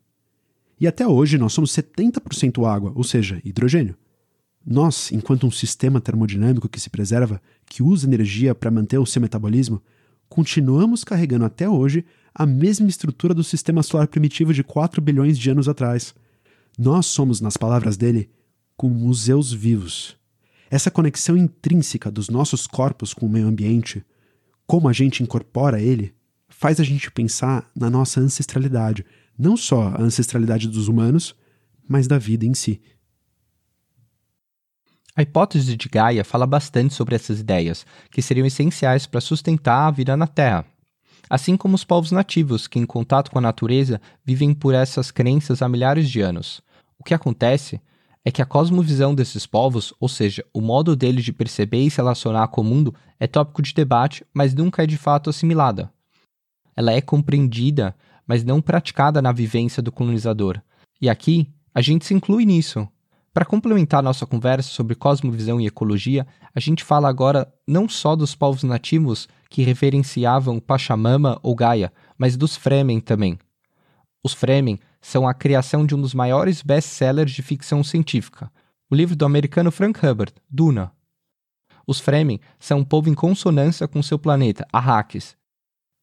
E 0.81 0.87
até 0.87 1.09
hoje 1.09 1.37
nós 1.37 1.53
somos 1.53 1.73
70% 1.73 2.65
água, 2.65 2.93
ou 2.95 3.03
seja, 3.03 3.43
hidrogênio. 3.45 3.97
Nós, 4.65 5.11
enquanto 5.11 5.45
um 5.45 5.51
sistema 5.51 6.01
termodinâmico 6.01 6.69
que 6.69 6.79
se 6.79 6.89
preserva, 6.89 7.43
que 7.67 7.83
usa 7.83 8.07
energia 8.07 8.55
para 8.55 8.71
manter 8.71 8.97
o 8.99 9.05
seu 9.05 9.21
metabolismo, 9.21 9.83
continuamos 10.29 11.03
carregando 11.03 11.45
até 11.45 11.69
hoje 11.69 12.05
a 12.33 12.47
mesma 12.47 12.87
estrutura 12.87 13.35
do 13.35 13.43
sistema 13.43 13.83
solar 13.83 14.07
primitivo 14.07 14.55
de 14.55 14.63
4 14.63 15.03
bilhões 15.03 15.37
de 15.37 15.51
anos 15.51 15.69
atrás. 15.69 16.15
Nós 16.79 17.07
somos, 17.07 17.41
nas 17.41 17.57
palavras 17.57 17.97
dele, 17.97 18.31
como 18.77 18.95
museus 18.95 19.53
vivos. 19.53 20.17
Essa 20.71 20.93
conexão 20.93 21.37
intrínseca 21.37 22.09
dos 22.09 22.29
nossos 22.29 22.69
corpos 22.69 23.13
com 23.13 23.27
o 23.27 23.29
meio 23.29 23.49
ambiente, 23.49 24.05
como 24.69 24.87
a 24.87 24.93
gente 24.93 25.23
incorpora 25.23 25.81
ele, 25.81 26.15
faz 26.47 26.79
a 26.79 26.85
gente 26.85 27.11
pensar 27.11 27.67
na 27.75 27.89
nossa 27.89 28.21
ancestralidade, 28.21 29.05
não 29.37 29.57
só 29.57 29.89
a 29.89 30.03
ancestralidade 30.03 30.69
dos 30.69 30.89
humanos, 30.89 31.35
mas 31.89 32.07
da 32.07 32.19
vida 32.19 32.45
em 32.45 32.53
si. 32.53 32.79
A 35.17 35.23
hipótese 35.23 35.75
de 35.75 35.89
Gaia 35.89 36.23
fala 36.23 36.47
bastante 36.47 36.93
sobre 36.93 37.15
essas 37.15 37.41
ideias, 37.41 37.87
que 38.11 38.21
seriam 38.21 38.47
essenciais 38.47 39.07
para 39.07 39.23
sustentar 39.23 39.89
a 39.89 39.91
vida 39.91 40.15
na 40.19 40.27
Terra. 40.27 40.67
Assim 41.31 41.57
como 41.57 41.75
os 41.75 41.83
povos 41.83 42.13
nativos, 42.13 42.67
que 42.67 42.79
em 42.79 42.85
contato 42.85 43.31
com 43.31 43.39
a 43.39 43.43
natureza 43.43 43.99
vivem 44.23 44.53
por 44.53 44.75
essas 44.75 45.11
crenças 45.11 45.63
há 45.63 45.69
milhares 45.69 46.11
de 46.11 46.21
anos. 46.21 46.61
O 46.99 47.05
que 47.05 47.15
acontece 47.15 47.81
é 48.25 48.31
que 48.31 48.43
a 48.43 48.47
cosmovisão 48.47 49.15
desses 49.15 49.47
povos, 49.47 49.95
ou 49.99 50.09
seja, 50.09 50.45
o 50.53 50.61
modo 50.61 50.95
deles 50.95 51.25
de 51.25 51.33
perceber 51.33 51.83
e 51.83 51.91
se 51.91 51.99
relacionar 51.99 52.49
com 52.49 52.61
o 52.61 52.65
mundo, 52.65 52.95
é 53.19 53.27
tópico 53.27 53.63
de 53.63 53.73
debate, 53.73 54.25
mas 54.33 54.55
nunca 54.55 54.83
é 54.83 54.87
de 54.87 54.97
fato 54.97 55.31
assimilada. 55.31 55.91
Ela 56.77 56.93
é 56.93 57.01
compreendida, 57.01 57.95
mas 58.27 58.45
não 58.45 58.61
praticada 58.61 59.23
na 59.23 59.33
vivência 59.33 59.83
do 59.83 59.91
colonizador. 59.93 60.61
E 61.01 61.09
aqui, 61.09 61.49
a 61.75 61.81
gente 61.81 62.05
se 62.05 62.15
inclui 62.15 62.45
nisso, 62.45 62.89
para 63.39 63.45
complementar 63.45 64.03
nossa 64.03 64.27
conversa 64.27 64.69
sobre 64.69 64.97
cosmovisão 64.97 65.61
e 65.61 65.67
ecologia, 65.69 66.27
a 66.53 66.59
gente 66.59 66.83
fala 66.83 67.09
agora 67.09 67.47
não 67.67 67.89
só 67.89 68.17
dos 68.17 68.35
povos 68.35 68.65
nativos 68.65 69.29
que 69.49 69.63
referenciavam 69.63 70.59
Pachamama 70.59 71.39
ou 71.41 71.55
Gaia, 71.55 71.93
mas 72.19 72.37
dos 72.37 72.57
Fremen 72.57 72.99
também. 72.99 73.39
Os 74.29 74.35
Fremen 74.35 74.79
são 75.01 75.27
a 75.27 75.33
criação 75.33 75.87
de 75.87 75.95
um 75.95 76.03
dos 76.03 76.13
maiores 76.13 76.61
best-sellers 76.61 77.33
de 77.33 77.41
ficção 77.41 77.83
científica, 77.83 78.53
o 78.91 78.95
livro 78.95 79.17
do 79.17 79.25
americano 79.25 79.73
Frank 79.73 80.05
Hubbard, 80.05 80.35
Duna. 80.51 80.93
Os 81.87 81.99
Fremen 81.99 82.39
são 82.59 82.81
um 82.81 82.85
povo 82.85 83.09
em 83.09 83.15
consonância 83.15 83.89
com 83.89 84.03
seu 84.03 84.19
planeta, 84.19 84.69
Arrakis. 84.71 85.35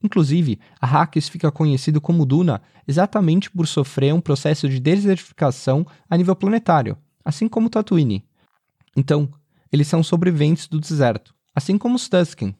Inclusive, 0.03 0.59
Arrakis 0.81 1.29
fica 1.29 1.51
conhecido 1.51 2.01
como 2.01 2.25
Duna 2.25 2.63
exatamente 2.87 3.51
por 3.51 3.67
sofrer 3.67 4.11
um 4.11 4.19
processo 4.19 4.67
de 4.67 4.79
desertificação 4.79 5.85
a 6.09 6.17
nível 6.17 6.35
planetário, 6.35 6.97
assim 7.23 7.47
como 7.47 7.69
Tatooine. 7.69 8.25
Então, 8.97 9.29
eles 9.71 9.87
são 9.87 10.01
sobreviventes 10.01 10.67
do 10.67 10.79
deserto, 10.79 11.35
assim 11.53 11.77
como 11.77 11.93
os 11.93 12.09
Tusken. 12.09 12.55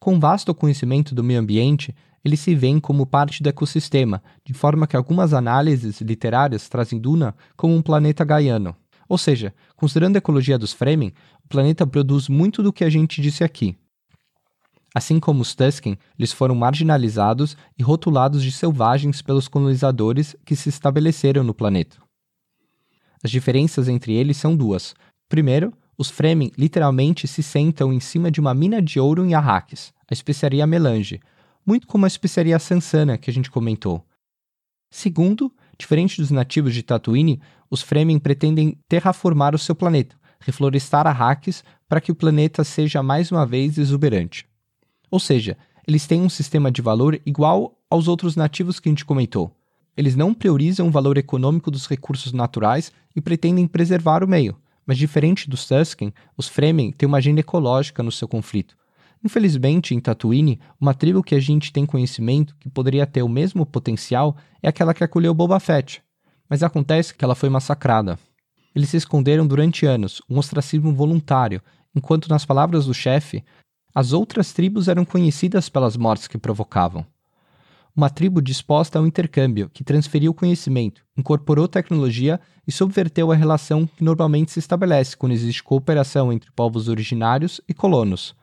Com 0.00 0.18
vasto 0.18 0.52
conhecimento 0.52 1.14
do 1.14 1.22
meio 1.22 1.38
ambiente, 1.38 1.94
eles 2.24 2.40
se 2.40 2.54
veem 2.54 2.78
como 2.78 3.06
parte 3.06 3.42
do 3.42 3.48
ecossistema, 3.48 4.22
de 4.44 4.54
forma 4.54 4.86
que 4.86 4.96
algumas 4.96 5.32
análises 5.32 6.00
literárias 6.00 6.68
trazem 6.68 6.98
Duna 6.98 7.34
como 7.56 7.74
um 7.74 7.82
planeta 7.82 8.24
gaiano. 8.24 8.76
Ou 9.08 9.18
seja, 9.18 9.54
considerando 9.76 10.16
a 10.16 10.18
ecologia 10.18 10.58
dos 10.58 10.72
Fremen, 10.72 11.12
o 11.44 11.48
planeta 11.48 11.86
produz 11.86 12.28
muito 12.28 12.62
do 12.62 12.72
que 12.72 12.84
a 12.84 12.90
gente 12.90 13.20
disse 13.20 13.44
aqui. 13.44 13.76
Assim 14.94 15.18
como 15.18 15.40
os 15.40 15.54
Tusken, 15.54 15.98
eles 16.18 16.32
foram 16.32 16.54
marginalizados 16.54 17.56
e 17.78 17.82
rotulados 17.82 18.42
de 18.42 18.52
selvagens 18.52 19.22
pelos 19.22 19.48
colonizadores 19.48 20.36
que 20.44 20.54
se 20.54 20.68
estabeleceram 20.68 21.42
no 21.42 21.54
planeta. 21.54 21.96
As 23.22 23.30
diferenças 23.30 23.88
entre 23.88 24.12
eles 24.12 24.36
são 24.36 24.54
duas. 24.54 24.94
Primeiro, 25.28 25.72
os 25.96 26.10
Fremen 26.10 26.50
literalmente 26.58 27.26
se 27.26 27.42
sentam 27.42 27.92
em 27.92 28.00
cima 28.00 28.30
de 28.30 28.40
uma 28.40 28.52
mina 28.52 28.82
de 28.82 28.98
ouro 28.98 29.24
em 29.24 29.34
Arrakis, 29.34 29.92
a 30.10 30.12
especiaria 30.12 30.66
melange, 30.66 31.20
muito 31.64 31.86
como 31.86 32.04
a 32.04 32.08
especiaria 32.08 32.58
Sansana 32.58 33.18
que 33.18 33.30
a 33.30 33.32
gente 33.32 33.50
comentou. 33.50 34.04
Segundo, 34.90 35.52
diferente 35.78 36.20
dos 36.20 36.30
nativos 36.30 36.74
de 36.74 36.82
Tatooine, 36.82 37.40
os 37.70 37.82
Fremen 37.82 38.18
pretendem 38.18 38.78
terraformar 38.88 39.54
o 39.54 39.58
seu 39.58 39.74
planeta, 39.74 40.16
reflorestar 40.40 41.06
Arrakis 41.06 41.64
para 41.88 42.00
que 42.00 42.12
o 42.12 42.14
planeta 42.14 42.64
seja 42.64 43.02
mais 43.02 43.30
uma 43.30 43.46
vez 43.46 43.78
exuberante. 43.78 44.46
Ou 45.10 45.18
seja, 45.18 45.56
eles 45.86 46.06
têm 46.06 46.20
um 46.20 46.28
sistema 46.28 46.70
de 46.70 46.82
valor 46.82 47.20
igual 47.24 47.78
aos 47.88 48.08
outros 48.08 48.36
nativos 48.36 48.78
que 48.78 48.88
a 48.88 48.92
gente 48.92 49.04
comentou, 49.04 49.54
eles 49.96 50.16
não 50.16 50.32
priorizam 50.32 50.88
o 50.88 50.90
valor 50.90 51.18
econômico 51.18 51.70
dos 51.70 51.86
recursos 51.86 52.32
naturais 52.32 52.92
e 53.14 53.20
pretendem 53.20 53.66
preservar 53.66 54.24
o 54.24 54.28
meio, 54.28 54.56
mas 54.86 54.96
diferente 54.96 55.50
dos 55.50 55.66
Tusken, 55.66 56.12
os 56.36 56.48
Fremen 56.48 56.92
têm 56.92 57.06
uma 57.06 57.18
agenda 57.18 57.40
ecológica 57.40 58.02
no 58.02 58.10
seu 58.10 58.26
conflito. 58.26 58.76
Infelizmente, 59.24 59.94
em 59.94 60.00
Tatooine, 60.00 60.60
uma 60.80 60.94
tribo 60.94 61.22
que 61.22 61.34
a 61.34 61.40
gente 61.40 61.72
tem 61.72 61.86
conhecimento 61.86 62.56
que 62.58 62.68
poderia 62.68 63.06
ter 63.06 63.22
o 63.22 63.28
mesmo 63.28 63.64
potencial 63.64 64.36
é 64.62 64.68
aquela 64.68 64.92
que 64.92 65.04
acolheu 65.04 65.32
Boba 65.32 65.60
Fett, 65.60 66.02
mas 66.48 66.62
acontece 66.62 67.14
que 67.14 67.24
ela 67.24 67.34
foi 67.34 67.48
massacrada. 67.48 68.18
Eles 68.74 68.88
se 68.88 68.96
esconderam 68.96 69.46
durante 69.46 69.86
anos, 69.86 70.20
um 70.28 70.38
ostracismo 70.38 70.92
voluntário, 70.92 71.62
enquanto, 71.94 72.28
nas 72.28 72.44
palavras 72.44 72.86
do 72.86 72.94
chefe, 72.94 73.44
as 73.94 74.12
outras 74.12 74.52
tribos 74.52 74.88
eram 74.88 75.04
conhecidas 75.04 75.68
pelas 75.68 75.96
mortes 75.96 76.26
que 76.26 76.38
provocavam 76.38 77.06
uma 77.94 78.08
tribo 78.08 78.40
disposta 78.40 78.98
ao 78.98 79.06
intercâmbio, 79.06 79.68
que 79.68 79.84
transferiu 79.84 80.32
conhecimento, 80.32 81.04
incorporou 81.16 81.68
tecnologia 81.68 82.40
e 82.66 82.72
subverteu 82.72 83.30
a 83.30 83.36
relação 83.36 83.86
que 83.86 84.02
normalmente 84.02 84.50
se 84.50 84.58
estabelece 84.58 85.16
quando 85.16 85.32
existe 85.32 85.62
cooperação 85.62 86.32
entre 86.32 86.50
povos 86.52 86.88
originários 86.88 87.60
e 87.68 87.74
colonos. 87.74 88.34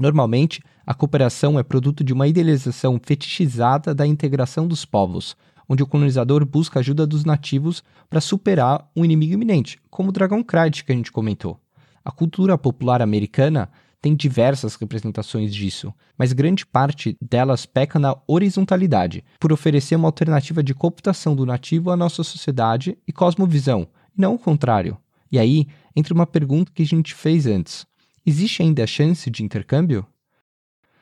Normalmente, 0.00 0.62
a 0.86 0.94
cooperação 0.94 1.58
é 1.58 1.62
produto 1.62 2.02
de 2.02 2.14
uma 2.14 2.26
idealização 2.26 2.98
fetichizada 3.04 3.94
da 3.94 4.06
integração 4.06 4.66
dos 4.66 4.86
povos, 4.86 5.36
onde 5.68 5.82
o 5.82 5.86
colonizador 5.86 6.46
busca 6.46 6.78
a 6.78 6.80
ajuda 6.80 7.06
dos 7.06 7.22
nativos 7.22 7.84
para 8.08 8.18
superar 8.18 8.90
um 8.96 9.04
inimigo 9.04 9.34
iminente, 9.34 9.78
como 9.90 10.08
o 10.08 10.12
Dragon 10.12 10.42
Cry 10.42 10.70
que 10.70 10.90
a 10.90 10.94
gente 10.94 11.12
comentou. 11.12 11.60
A 12.02 12.10
cultura 12.10 12.56
popular 12.56 13.02
americana 13.02 13.70
tem 14.00 14.16
diversas 14.16 14.74
representações 14.76 15.54
disso, 15.54 15.92
mas 16.16 16.32
grande 16.32 16.64
parte 16.64 17.14
delas 17.20 17.66
peca 17.66 17.98
na 17.98 18.16
horizontalidade, 18.26 19.22
por 19.38 19.52
oferecer 19.52 19.96
uma 19.96 20.08
alternativa 20.08 20.62
de 20.62 20.72
cooptação 20.72 21.36
do 21.36 21.44
nativo 21.44 21.90
à 21.90 21.96
nossa 21.96 22.24
sociedade 22.24 22.96
e 23.06 23.12
cosmovisão, 23.12 23.86
e 24.16 24.20
não 24.22 24.34
o 24.36 24.38
contrário. 24.38 24.96
E 25.30 25.38
aí 25.38 25.66
entra 25.94 26.14
uma 26.14 26.26
pergunta 26.26 26.72
que 26.74 26.82
a 26.82 26.86
gente 26.86 27.14
fez 27.14 27.46
antes: 27.46 27.86
existe 28.30 28.62
ainda 28.62 28.84
a 28.84 28.86
chance 28.86 29.28
de 29.30 29.42
intercâmbio? 29.42 30.06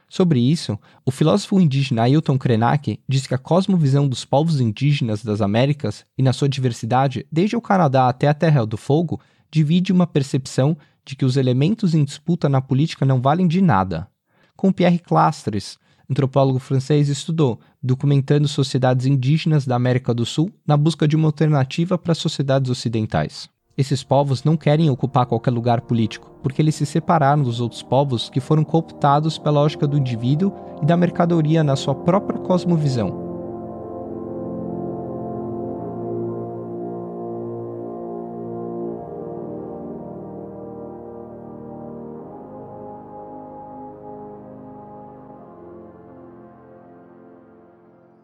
Sobre 0.09 0.41
isso, 0.41 0.79
o 1.05 1.11
filósofo 1.11 1.61
indígena 1.61 2.03
Ailton 2.03 2.39
Krenak 2.39 2.99
diz 3.07 3.27
que 3.27 3.35
a 3.35 3.39
cosmovisão 3.39 4.09
dos 4.09 4.25
povos 4.25 4.59
indígenas 4.59 5.23
das 5.23 5.43
Américas 5.43 6.07
e 6.17 6.23
na 6.23 6.33
sua 6.33 6.49
diversidade, 6.49 7.27
desde 7.31 7.57
o 7.57 7.61
Canadá 7.61 8.09
até 8.09 8.27
a 8.27 8.33
Terra 8.33 8.65
do 8.65 8.79
Fogo, 8.79 9.21
divide 9.51 9.93
uma 9.93 10.07
percepção 10.07 10.77
de 11.05 11.15
que 11.15 11.27
os 11.27 11.37
elementos 11.37 11.95
em 11.95 12.05
disputa 12.05 12.49
na 12.49 12.63
política 12.63 13.05
não 13.05 13.21
valem 13.21 13.47
de 13.47 13.61
nada. 13.61 14.09
Com 14.57 14.73
Pierre 14.73 14.99
Clastres, 14.99 15.79
antropólogo 16.11 16.59
francês, 16.59 17.11
estudou, 17.11 17.61
documentando 17.83 18.49
sociedades 18.49 19.05
indígenas 19.05 19.67
da 19.67 19.77
América 19.77 20.15
do 20.15 20.25
Sul 20.25 20.51
na 20.67 20.77
busca 20.77 21.07
de 21.07 21.17
uma 21.17 21.29
alternativa 21.29 21.99
para 21.99 22.13
as 22.13 22.19
sociedades 22.19 22.71
ocidentais. 22.71 23.49
Esses 23.79 24.03
povos 24.03 24.43
não 24.43 24.57
querem 24.57 24.91
ocupar 24.91 25.25
qualquer 25.25 25.53
lugar 25.53 25.83
político, 25.83 26.33
porque 26.43 26.61
eles 26.61 26.75
se 26.75 26.85
separaram 26.85 27.45
dos 27.45 27.61
outros 27.61 27.81
povos 27.81 28.29
que 28.29 28.41
foram 28.41 28.65
cooptados 28.65 29.39
pela 29.39 29.61
lógica 29.61 29.87
do 29.87 29.97
indivíduo 29.97 30.53
e 30.83 30.85
da 30.85 30.97
mercadoria 30.97 31.63
na 31.63 31.77
sua 31.77 31.95
própria 31.95 32.41
cosmovisão. 32.41 33.29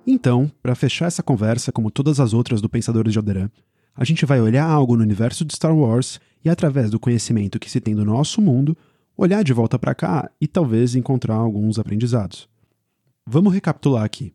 Então, 0.05 0.51
para 0.61 0.75
fechar 0.75 1.07
essa 1.07 1.23
conversa, 1.23 1.71
como 1.71 1.93
todas 1.93 2.19
as 2.19 2.35
outras 2.35 2.61
do 2.61 2.69
Pensadores 2.69 3.13
de 3.13 3.19
Alderan, 3.21 3.49
a 3.95 4.05
gente 4.05 4.27
vai 4.27 4.41
olhar 4.41 4.65
algo 4.65 4.97
no 4.97 5.03
universo 5.03 5.45
de 5.45 5.55
Star 5.55 5.75
Wars 5.75 6.21
e, 6.45 6.51
através 6.51 6.91
do 6.91 6.99
conhecimento 6.99 7.59
que 7.59 7.71
se 7.71 7.81
tem 7.81 7.95
do 7.95 8.05
nosso 8.05 8.43
mundo, 8.43 8.77
olhar 9.17 9.45
de 9.45 9.53
volta 9.53 9.79
para 9.79 9.95
cá 9.95 10.31
e 10.41 10.49
talvez 10.49 10.95
encontrar 10.95 11.37
alguns 11.37 11.79
aprendizados. 11.79 12.49
Vamos 13.27 13.55
recapitular 13.55 14.05
aqui. 14.05 14.35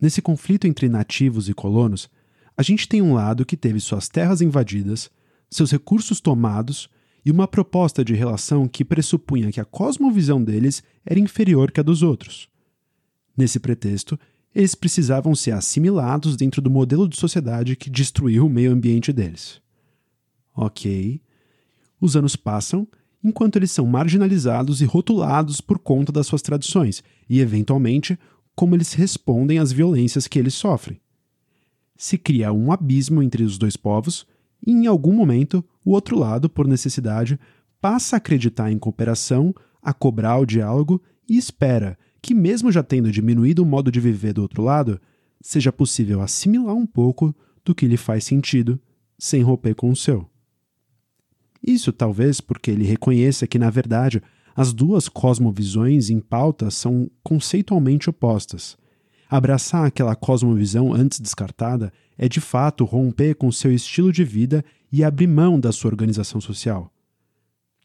Nesse 0.00 0.20
conflito 0.20 0.66
entre 0.66 0.88
nativos 0.88 1.48
e 1.48 1.54
colonos, 1.54 2.10
a 2.56 2.62
gente 2.62 2.88
tem 2.88 3.00
um 3.00 3.14
lado 3.14 3.46
que 3.46 3.56
teve 3.56 3.80
suas 3.80 4.08
terras 4.08 4.40
invadidas, 4.40 5.10
seus 5.50 5.70
recursos 5.70 6.20
tomados 6.20 6.88
e 7.24 7.30
uma 7.30 7.48
proposta 7.48 8.04
de 8.04 8.12
relação 8.12 8.68
que 8.68 8.84
pressupunha 8.84 9.50
que 9.50 9.60
a 9.60 9.64
cosmovisão 9.64 10.42
deles 10.42 10.82
era 11.06 11.18
inferior 11.18 11.70
que 11.70 11.80
a 11.80 11.82
dos 11.82 12.02
outros. 12.02 12.48
Nesse 13.36 13.58
pretexto, 13.58 14.18
eles 14.54 14.74
precisavam 14.74 15.34
ser 15.34 15.50
assimilados 15.50 16.36
dentro 16.36 16.62
do 16.62 16.70
modelo 16.70 17.08
de 17.08 17.16
sociedade 17.16 17.74
que 17.74 17.90
destruiu 17.90 18.46
o 18.46 18.50
meio 18.50 18.72
ambiente 18.72 19.12
deles. 19.12 19.60
Ok. 20.54 21.20
Os 22.00 22.16
anos 22.16 22.36
passam 22.36 22.86
enquanto 23.22 23.56
eles 23.56 23.70
são 23.70 23.86
marginalizados 23.86 24.80
e 24.80 24.84
rotulados 24.84 25.60
por 25.60 25.78
conta 25.78 26.12
das 26.12 26.26
suas 26.26 26.42
tradições 26.42 27.02
e, 27.28 27.40
eventualmente, 27.40 28.18
como 28.54 28.76
eles 28.76 28.92
respondem 28.92 29.58
às 29.58 29.72
violências 29.72 30.28
que 30.28 30.38
eles 30.38 30.54
sofrem. 30.54 31.00
Se 31.96 32.18
cria 32.18 32.52
um 32.52 32.70
abismo 32.70 33.22
entre 33.22 33.42
os 33.42 33.56
dois 33.56 33.76
povos 33.76 34.26
e, 34.64 34.70
em 34.70 34.86
algum 34.86 35.12
momento, 35.12 35.64
o 35.84 35.92
outro 35.92 36.18
lado, 36.18 36.48
por 36.48 36.66
necessidade, 36.68 37.40
passa 37.80 38.16
a 38.16 38.18
acreditar 38.18 38.70
em 38.70 38.78
cooperação, 38.78 39.54
a 39.82 39.92
cobrar 39.92 40.38
o 40.38 40.46
diálogo 40.46 41.02
e 41.28 41.36
espera 41.36 41.98
que, 42.24 42.34
mesmo 42.34 42.72
já 42.72 42.82
tendo 42.82 43.12
diminuído 43.12 43.62
o 43.62 43.66
modo 43.66 43.92
de 43.92 44.00
viver 44.00 44.32
do 44.32 44.40
outro 44.40 44.62
lado, 44.62 44.98
seja 45.42 45.70
possível 45.70 46.22
assimilar 46.22 46.74
um 46.74 46.86
pouco 46.86 47.36
do 47.62 47.74
que 47.74 47.86
lhe 47.86 47.98
faz 47.98 48.24
sentido 48.24 48.80
sem 49.18 49.42
romper 49.42 49.74
com 49.74 49.90
o 49.90 49.96
seu. 49.96 50.26
Isso 51.62 51.92
talvez 51.92 52.40
porque 52.40 52.70
ele 52.70 52.84
reconheça 52.84 53.46
que, 53.46 53.58
na 53.58 53.68
verdade, 53.68 54.22
as 54.56 54.72
duas 54.72 55.06
cosmovisões 55.06 56.08
em 56.08 56.18
pauta 56.18 56.70
são 56.70 57.10
conceitualmente 57.22 58.08
opostas. 58.08 58.74
Abraçar 59.28 59.84
aquela 59.84 60.16
cosmovisão 60.16 60.94
antes 60.94 61.20
descartada 61.20 61.92
é 62.16 62.26
de 62.26 62.40
fato 62.40 62.84
romper 62.84 63.34
com 63.34 63.52
seu 63.52 63.70
estilo 63.70 64.10
de 64.10 64.24
vida 64.24 64.64
e 64.90 65.04
abrir 65.04 65.26
mão 65.26 65.60
da 65.60 65.72
sua 65.72 65.90
organização 65.90 66.40
social. 66.40 66.90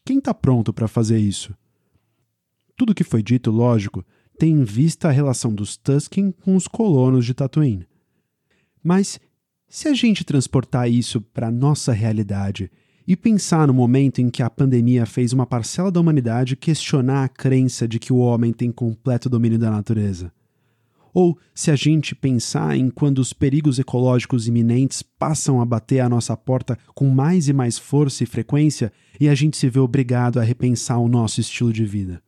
Quem 0.02 0.16
está 0.16 0.32
pronto 0.32 0.72
para 0.72 0.88
fazer 0.88 1.18
isso? 1.18 1.54
Tudo 2.74 2.94
que 2.94 3.04
foi 3.04 3.22
dito, 3.22 3.50
lógico, 3.50 4.02
tem 4.40 4.52
em 4.52 4.64
vista 4.64 5.08
a 5.08 5.12
relação 5.12 5.54
dos 5.54 5.76
Tusken 5.76 6.32
com 6.32 6.56
os 6.56 6.66
colonos 6.66 7.26
de 7.26 7.34
Tatooine. 7.34 7.86
Mas 8.82 9.20
se 9.68 9.86
a 9.86 9.92
gente 9.92 10.24
transportar 10.24 10.90
isso 10.90 11.20
para 11.20 11.48
a 11.48 11.50
nossa 11.50 11.92
realidade 11.92 12.70
e 13.06 13.14
pensar 13.14 13.66
no 13.66 13.74
momento 13.74 14.18
em 14.18 14.30
que 14.30 14.42
a 14.42 14.48
pandemia 14.48 15.04
fez 15.04 15.34
uma 15.34 15.44
parcela 15.44 15.92
da 15.92 16.00
humanidade 16.00 16.56
questionar 16.56 17.24
a 17.24 17.28
crença 17.28 17.86
de 17.86 17.98
que 17.98 18.14
o 18.14 18.16
homem 18.16 18.50
tem 18.50 18.72
completo 18.72 19.28
domínio 19.28 19.58
da 19.58 19.70
natureza. 19.70 20.32
Ou 21.12 21.36
se 21.54 21.70
a 21.70 21.76
gente 21.76 22.14
pensar 22.14 22.74
em 22.74 22.88
quando 22.88 23.18
os 23.18 23.34
perigos 23.34 23.78
ecológicos 23.78 24.48
iminentes 24.48 25.02
passam 25.02 25.60
a 25.60 25.66
bater 25.66 26.00
à 26.00 26.08
nossa 26.08 26.34
porta 26.34 26.78
com 26.94 27.10
mais 27.10 27.46
e 27.46 27.52
mais 27.52 27.76
força 27.76 28.24
e 28.24 28.26
frequência 28.26 28.90
e 29.20 29.28
a 29.28 29.34
gente 29.34 29.58
se 29.58 29.68
vê 29.68 29.80
obrigado 29.80 30.40
a 30.40 30.42
repensar 30.42 30.96
o 30.96 31.08
nosso 31.08 31.42
estilo 31.42 31.74
de 31.74 31.84
vida. 31.84 32.22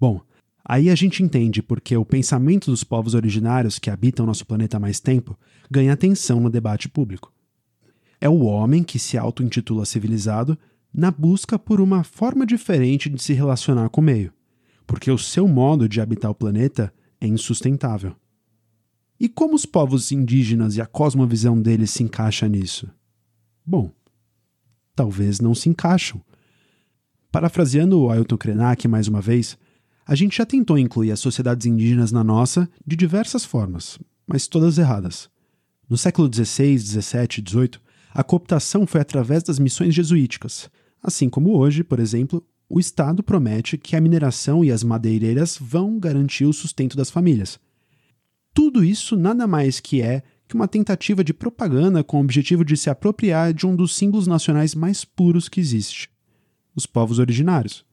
Bom, 0.00 0.20
Aí 0.64 0.88
a 0.88 0.94
gente 0.94 1.22
entende 1.22 1.62
porque 1.62 1.94
o 1.94 2.06
pensamento 2.06 2.70
dos 2.70 2.82
povos 2.82 3.14
originários 3.14 3.78
que 3.78 3.90
habitam 3.90 4.24
nosso 4.24 4.46
planeta 4.46 4.78
há 4.78 4.80
mais 4.80 4.98
tempo 4.98 5.38
ganha 5.70 5.92
atenção 5.92 6.40
no 6.40 6.48
debate 6.48 6.88
público. 6.88 7.32
É 8.18 8.28
o 8.28 8.44
homem 8.44 8.82
que 8.82 8.98
se 8.98 9.18
auto-intitula 9.18 9.84
civilizado 9.84 10.58
na 10.92 11.10
busca 11.10 11.58
por 11.58 11.80
uma 11.80 12.02
forma 12.02 12.46
diferente 12.46 13.10
de 13.10 13.20
se 13.20 13.34
relacionar 13.34 13.90
com 13.90 14.00
o 14.00 14.04
meio, 14.04 14.32
porque 14.86 15.10
o 15.10 15.18
seu 15.18 15.46
modo 15.46 15.86
de 15.86 16.00
habitar 16.00 16.30
o 16.30 16.34
planeta 16.34 16.92
é 17.20 17.26
insustentável. 17.26 18.16
E 19.20 19.28
como 19.28 19.54
os 19.54 19.66
povos 19.66 20.10
indígenas 20.12 20.76
e 20.76 20.80
a 20.80 20.86
cosmovisão 20.86 21.60
deles 21.60 21.90
se 21.90 22.02
encaixa 22.02 22.48
nisso? 22.48 22.88
Bom, 23.66 23.90
talvez 24.94 25.40
não 25.40 25.54
se 25.54 25.68
encaixam. 25.68 26.22
Parafraseando 27.30 28.00
o 28.00 28.10
Ailton 28.10 28.38
Krenak 28.38 28.86
mais 28.88 29.08
uma 29.08 29.20
vez, 29.20 29.58
a 30.06 30.14
gente 30.14 30.36
já 30.36 30.46
tentou 30.46 30.78
incluir 30.78 31.10
as 31.10 31.20
sociedades 31.20 31.66
indígenas 31.66 32.12
na 32.12 32.22
nossa 32.22 32.68
de 32.86 32.96
diversas 32.96 33.44
formas, 33.44 33.98
mas 34.26 34.46
todas 34.46 34.78
erradas. 34.78 35.28
No 35.88 35.96
século 35.96 36.30
XVI, 36.32 36.78
XVII 36.78 37.28
e 37.38 37.50
XVIII, 37.50 37.70
a 38.12 38.22
cooptação 38.22 38.86
foi 38.86 39.00
através 39.00 39.42
das 39.42 39.58
missões 39.58 39.94
jesuíticas, 39.94 40.70
assim 41.02 41.28
como 41.28 41.56
hoje, 41.56 41.82
por 41.82 41.98
exemplo, 41.98 42.44
o 42.68 42.80
Estado 42.80 43.22
promete 43.22 43.76
que 43.76 43.94
a 43.94 44.00
mineração 44.00 44.64
e 44.64 44.70
as 44.70 44.82
madeireiras 44.82 45.58
vão 45.60 45.98
garantir 45.98 46.44
o 46.44 46.52
sustento 46.52 46.96
das 46.96 47.10
famílias. 47.10 47.58
Tudo 48.52 48.84
isso 48.84 49.16
nada 49.16 49.46
mais 49.46 49.80
que 49.80 50.00
é 50.00 50.22
que 50.46 50.54
uma 50.54 50.68
tentativa 50.68 51.24
de 51.24 51.34
propaganda 51.34 52.04
com 52.04 52.18
o 52.18 52.20
objetivo 52.20 52.64
de 52.64 52.76
se 52.76 52.88
apropriar 52.88 53.52
de 53.52 53.66
um 53.66 53.74
dos 53.74 53.94
símbolos 53.96 54.26
nacionais 54.26 54.74
mais 54.74 55.04
puros 55.04 55.48
que 55.48 55.60
existe: 55.60 56.08
os 56.74 56.86
povos 56.86 57.18
originários. 57.18 57.84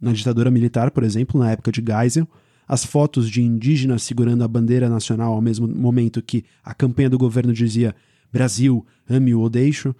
Na 0.00 0.12
ditadura 0.12 0.50
militar, 0.50 0.90
por 0.90 1.02
exemplo, 1.02 1.38
na 1.38 1.50
época 1.50 1.70
de 1.70 1.82
Geisel, 1.86 2.26
as 2.66 2.84
fotos 2.84 3.28
de 3.28 3.42
indígenas 3.42 4.02
segurando 4.02 4.44
a 4.44 4.48
bandeira 4.48 4.88
nacional 4.88 5.34
ao 5.34 5.42
mesmo 5.42 5.66
momento 5.66 6.22
que 6.22 6.44
a 6.64 6.72
campanha 6.72 7.10
do 7.10 7.18
governo 7.18 7.52
dizia 7.52 7.94
Brasil, 8.32 8.86
ame-o 9.08 9.40
ou 9.40 9.50
deixo, 9.50 9.94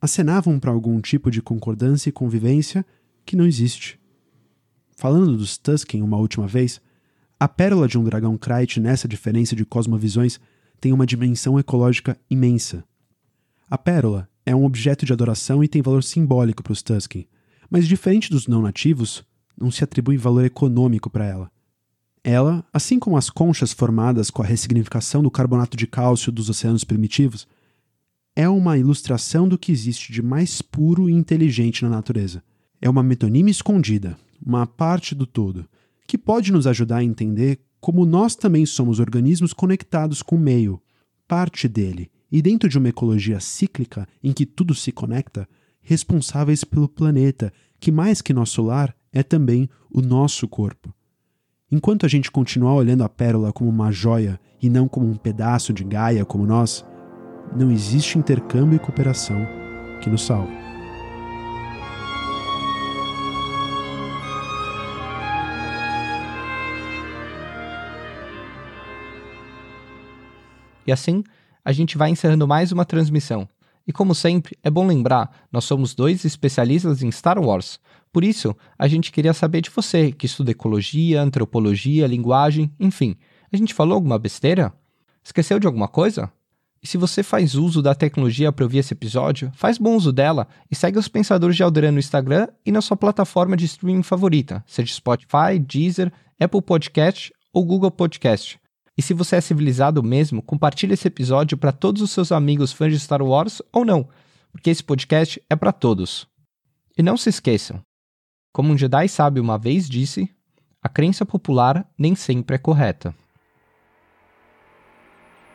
acenavam 0.00 0.60
para 0.60 0.70
algum 0.70 1.00
tipo 1.00 1.30
de 1.30 1.42
concordância 1.42 2.08
e 2.08 2.12
convivência 2.12 2.86
que 3.26 3.36
não 3.36 3.44
existe. 3.44 3.98
Falando 4.96 5.36
dos 5.36 5.58
Tusken 5.58 6.02
uma 6.02 6.16
última 6.16 6.46
vez, 6.46 6.80
a 7.38 7.48
pérola 7.48 7.86
de 7.86 7.98
um 7.98 8.04
dragão 8.04 8.38
Krayt 8.38 8.80
nessa 8.80 9.06
diferença 9.06 9.54
de 9.54 9.64
cosmovisões 9.64 10.40
tem 10.80 10.92
uma 10.92 11.06
dimensão 11.06 11.58
ecológica 11.58 12.16
imensa. 12.30 12.84
A 13.68 13.76
pérola 13.76 14.28
é 14.46 14.54
um 14.54 14.64
objeto 14.64 15.04
de 15.04 15.12
adoração 15.12 15.62
e 15.62 15.68
tem 15.68 15.82
valor 15.82 16.02
simbólico 16.02 16.62
para 16.62 16.72
os 16.72 16.82
Tusken, 16.82 17.26
mas 17.70 17.86
diferente 17.86 18.30
dos 18.30 18.46
não 18.46 18.62
nativos, 18.62 19.24
não 19.56 19.70
se 19.70 19.84
atribui 19.84 20.16
valor 20.16 20.44
econômico 20.44 21.10
para 21.10 21.26
ela. 21.26 21.50
Ela, 22.22 22.64
assim 22.72 22.98
como 22.98 23.16
as 23.16 23.30
conchas 23.30 23.72
formadas 23.72 24.30
com 24.30 24.42
a 24.42 24.46
ressignificação 24.46 25.22
do 25.22 25.30
carbonato 25.30 25.76
de 25.76 25.86
cálcio 25.86 26.30
dos 26.30 26.48
oceanos 26.48 26.84
primitivos, 26.84 27.46
é 28.34 28.48
uma 28.48 28.78
ilustração 28.78 29.48
do 29.48 29.58
que 29.58 29.72
existe 29.72 30.12
de 30.12 30.22
mais 30.22 30.62
puro 30.62 31.08
e 31.08 31.12
inteligente 31.12 31.82
na 31.82 31.88
natureza. 31.88 32.42
É 32.80 32.88
uma 32.88 33.02
metonímia 33.02 33.50
escondida, 33.50 34.16
uma 34.44 34.66
parte 34.66 35.14
do 35.14 35.26
todo, 35.26 35.68
que 36.06 36.16
pode 36.16 36.52
nos 36.52 36.66
ajudar 36.66 36.98
a 36.98 37.04
entender 37.04 37.58
como 37.80 38.04
nós 38.04 38.36
também 38.36 38.64
somos 38.66 39.00
organismos 39.00 39.52
conectados 39.52 40.22
com 40.22 40.36
o 40.36 40.40
meio, 40.40 40.80
parte 41.26 41.68
dele, 41.68 42.10
e 42.30 42.42
dentro 42.42 42.68
de 42.68 42.78
uma 42.78 42.88
ecologia 42.88 43.40
cíclica 43.40 44.06
em 44.22 44.32
que 44.32 44.46
tudo 44.46 44.74
se 44.74 44.92
conecta, 44.92 45.48
responsáveis 45.88 46.64
pelo 46.64 46.86
planeta, 46.86 47.50
que 47.80 47.90
mais 47.90 48.20
que 48.20 48.34
nosso 48.34 48.60
lar 48.60 48.94
é 49.10 49.22
também 49.22 49.70
o 49.90 50.02
nosso 50.02 50.46
corpo. 50.46 50.92
Enquanto 51.72 52.04
a 52.04 52.08
gente 52.10 52.30
continuar 52.30 52.74
olhando 52.74 53.02
a 53.04 53.08
pérola 53.08 53.54
como 53.54 53.70
uma 53.70 53.90
joia 53.90 54.38
e 54.60 54.68
não 54.68 54.86
como 54.86 55.08
um 55.08 55.16
pedaço 55.16 55.72
de 55.72 55.82
Gaia 55.82 56.26
como 56.26 56.44
nós, 56.44 56.84
não 57.56 57.70
existe 57.70 58.18
intercâmbio 58.18 58.76
e 58.76 58.78
cooperação 58.78 59.46
que 60.02 60.10
nos 60.10 60.26
salve. 60.26 60.52
E 70.86 70.92
assim, 70.92 71.24
a 71.64 71.72
gente 71.72 71.96
vai 71.96 72.10
encerrando 72.10 72.46
mais 72.46 72.72
uma 72.72 72.84
transmissão. 72.84 73.48
E 73.88 73.92
como 73.92 74.14
sempre, 74.14 74.54
é 74.62 74.68
bom 74.68 74.86
lembrar, 74.86 75.46
nós 75.50 75.64
somos 75.64 75.94
dois 75.94 76.22
especialistas 76.26 77.02
em 77.02 77.10
Star 77.10 77.40
Wars. 77.40 77.80
Por 78.12 78.22
isso, 78.22 78.54
a 78.78 78.86
gente 78.86 79.10
queria 79.10 79.32
saber 79.32 79.62
de 79.62 79.70
você, 79.70 80.12
que 80.12 80.26
estuda 80.26 80.50
ecologia, 80.50 81.22
antropologia, 81.22 82.06
linguagem, 82.06 82.70
enfim. 82.78 83.16
A 83.50 83.56
gente 83.56 83.72
falou 83.72 83.94
alguma 83.94 84.18
besteira? 84.18 84.74
Esqueceu 85.24 85.58
de 85.58 85.66
alguma 85.66 85.88
coisa? 85.88 86.30
E 86.82 86.86
se 86.86 86.98
você 86.98 87.22
faz 87.22 87.54
uso 87.54 87.80
da 87.80 87.94
tecnologia 87.94 88.52
para 88.52 88.66
ouvir 88.66 88.78
esse 88.78 88.92
episódio, 88.92 89.50
faz 89.54 89.78
bom 89.78 89.96
uso 89.96 90.12
dela 90.12 90.46
e 90.70 90.76
segue 90.76 90.98
os 90.98 91.08
Pensadores 91.08 91.56
de 91.56 91.62
Alderan 91.62 91.92
no 91.92 91.98
Instagram 91.98 92.46
e 92.66 92.70
na 92.70 92.82
sua 92.82 92.96
plataforma 92.96 93.56
de 93.56 93.64
streaming 93.64 94.02
favorita, 94.02 94.62
seja 94.66 94.92
Spotify, 94.92 95.58
Deezer, 95.58 96.12
Apple 96.38 96.60
Podcast 96.60 97.32
ou 97.54 97.64
Google 97.64 97.90
Podcast. 97.90 98.60
E 98.98 99.02
se 99.02 99.14
você 99.14 99.36
é 99.36 99.40
civilizado 99.40 100.02
mesmo, 100.02 100.42
compartilhe 100.42 100.94
esse 100.94 101.06
episódio 101.06 101.56
para 101.56 101.70
todos 101.70 102.02
os 102.02 102.10
seus 102.10 102.32
amigos 102.32 102.72
fãs 102.72 102.92
de 102.92 102.98
Star 102.98 103.22
Wars 103.22 103.62
ou 103.72 103.84
não, 103.84 104.08
porque 104.50 104.68
esse 104.68 104.82
podcast 104.82 105.40
é 105.48 105.54
para 105.54 105.70
todos. 105.70 106.26
E 106.98 107.02
não 107.02 107.16
se 107.16 107.30
esqueçam, 107.30 107.80
como 108.52 108.72
um 108.72 108.76
Jedi 108.76 109.08
sábio 109.08 109.40
uma 109.40 109.56
vez 109.56 109.88
disse, 109.88 110.28
a 110.82 110.88
crença 110.88 111.24
popular 111.24 111.88
nem 111.96 112.16
sempre 112.16 112.56
é 112.56 112.58
correta. 112.58 113.14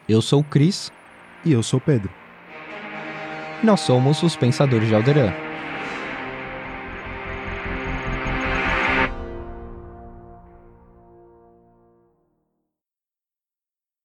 Eu 0.07 0.21
sou 0.21 0.41
o 0.41 0.43
Cris. 0.43 0.91
E 1.45 1.51
eu 1.51 1.61
sou 1.61 1.77
o 1.77 1.81
Pedro. 1.81 2.09
E 3.61 3.65
nós 3.65 3.81
somos 3.81 4.23
os 4.23 4.35
Pensadores 4.35 4.87
de 4.87 4.95
Alderan. 4.95 5.52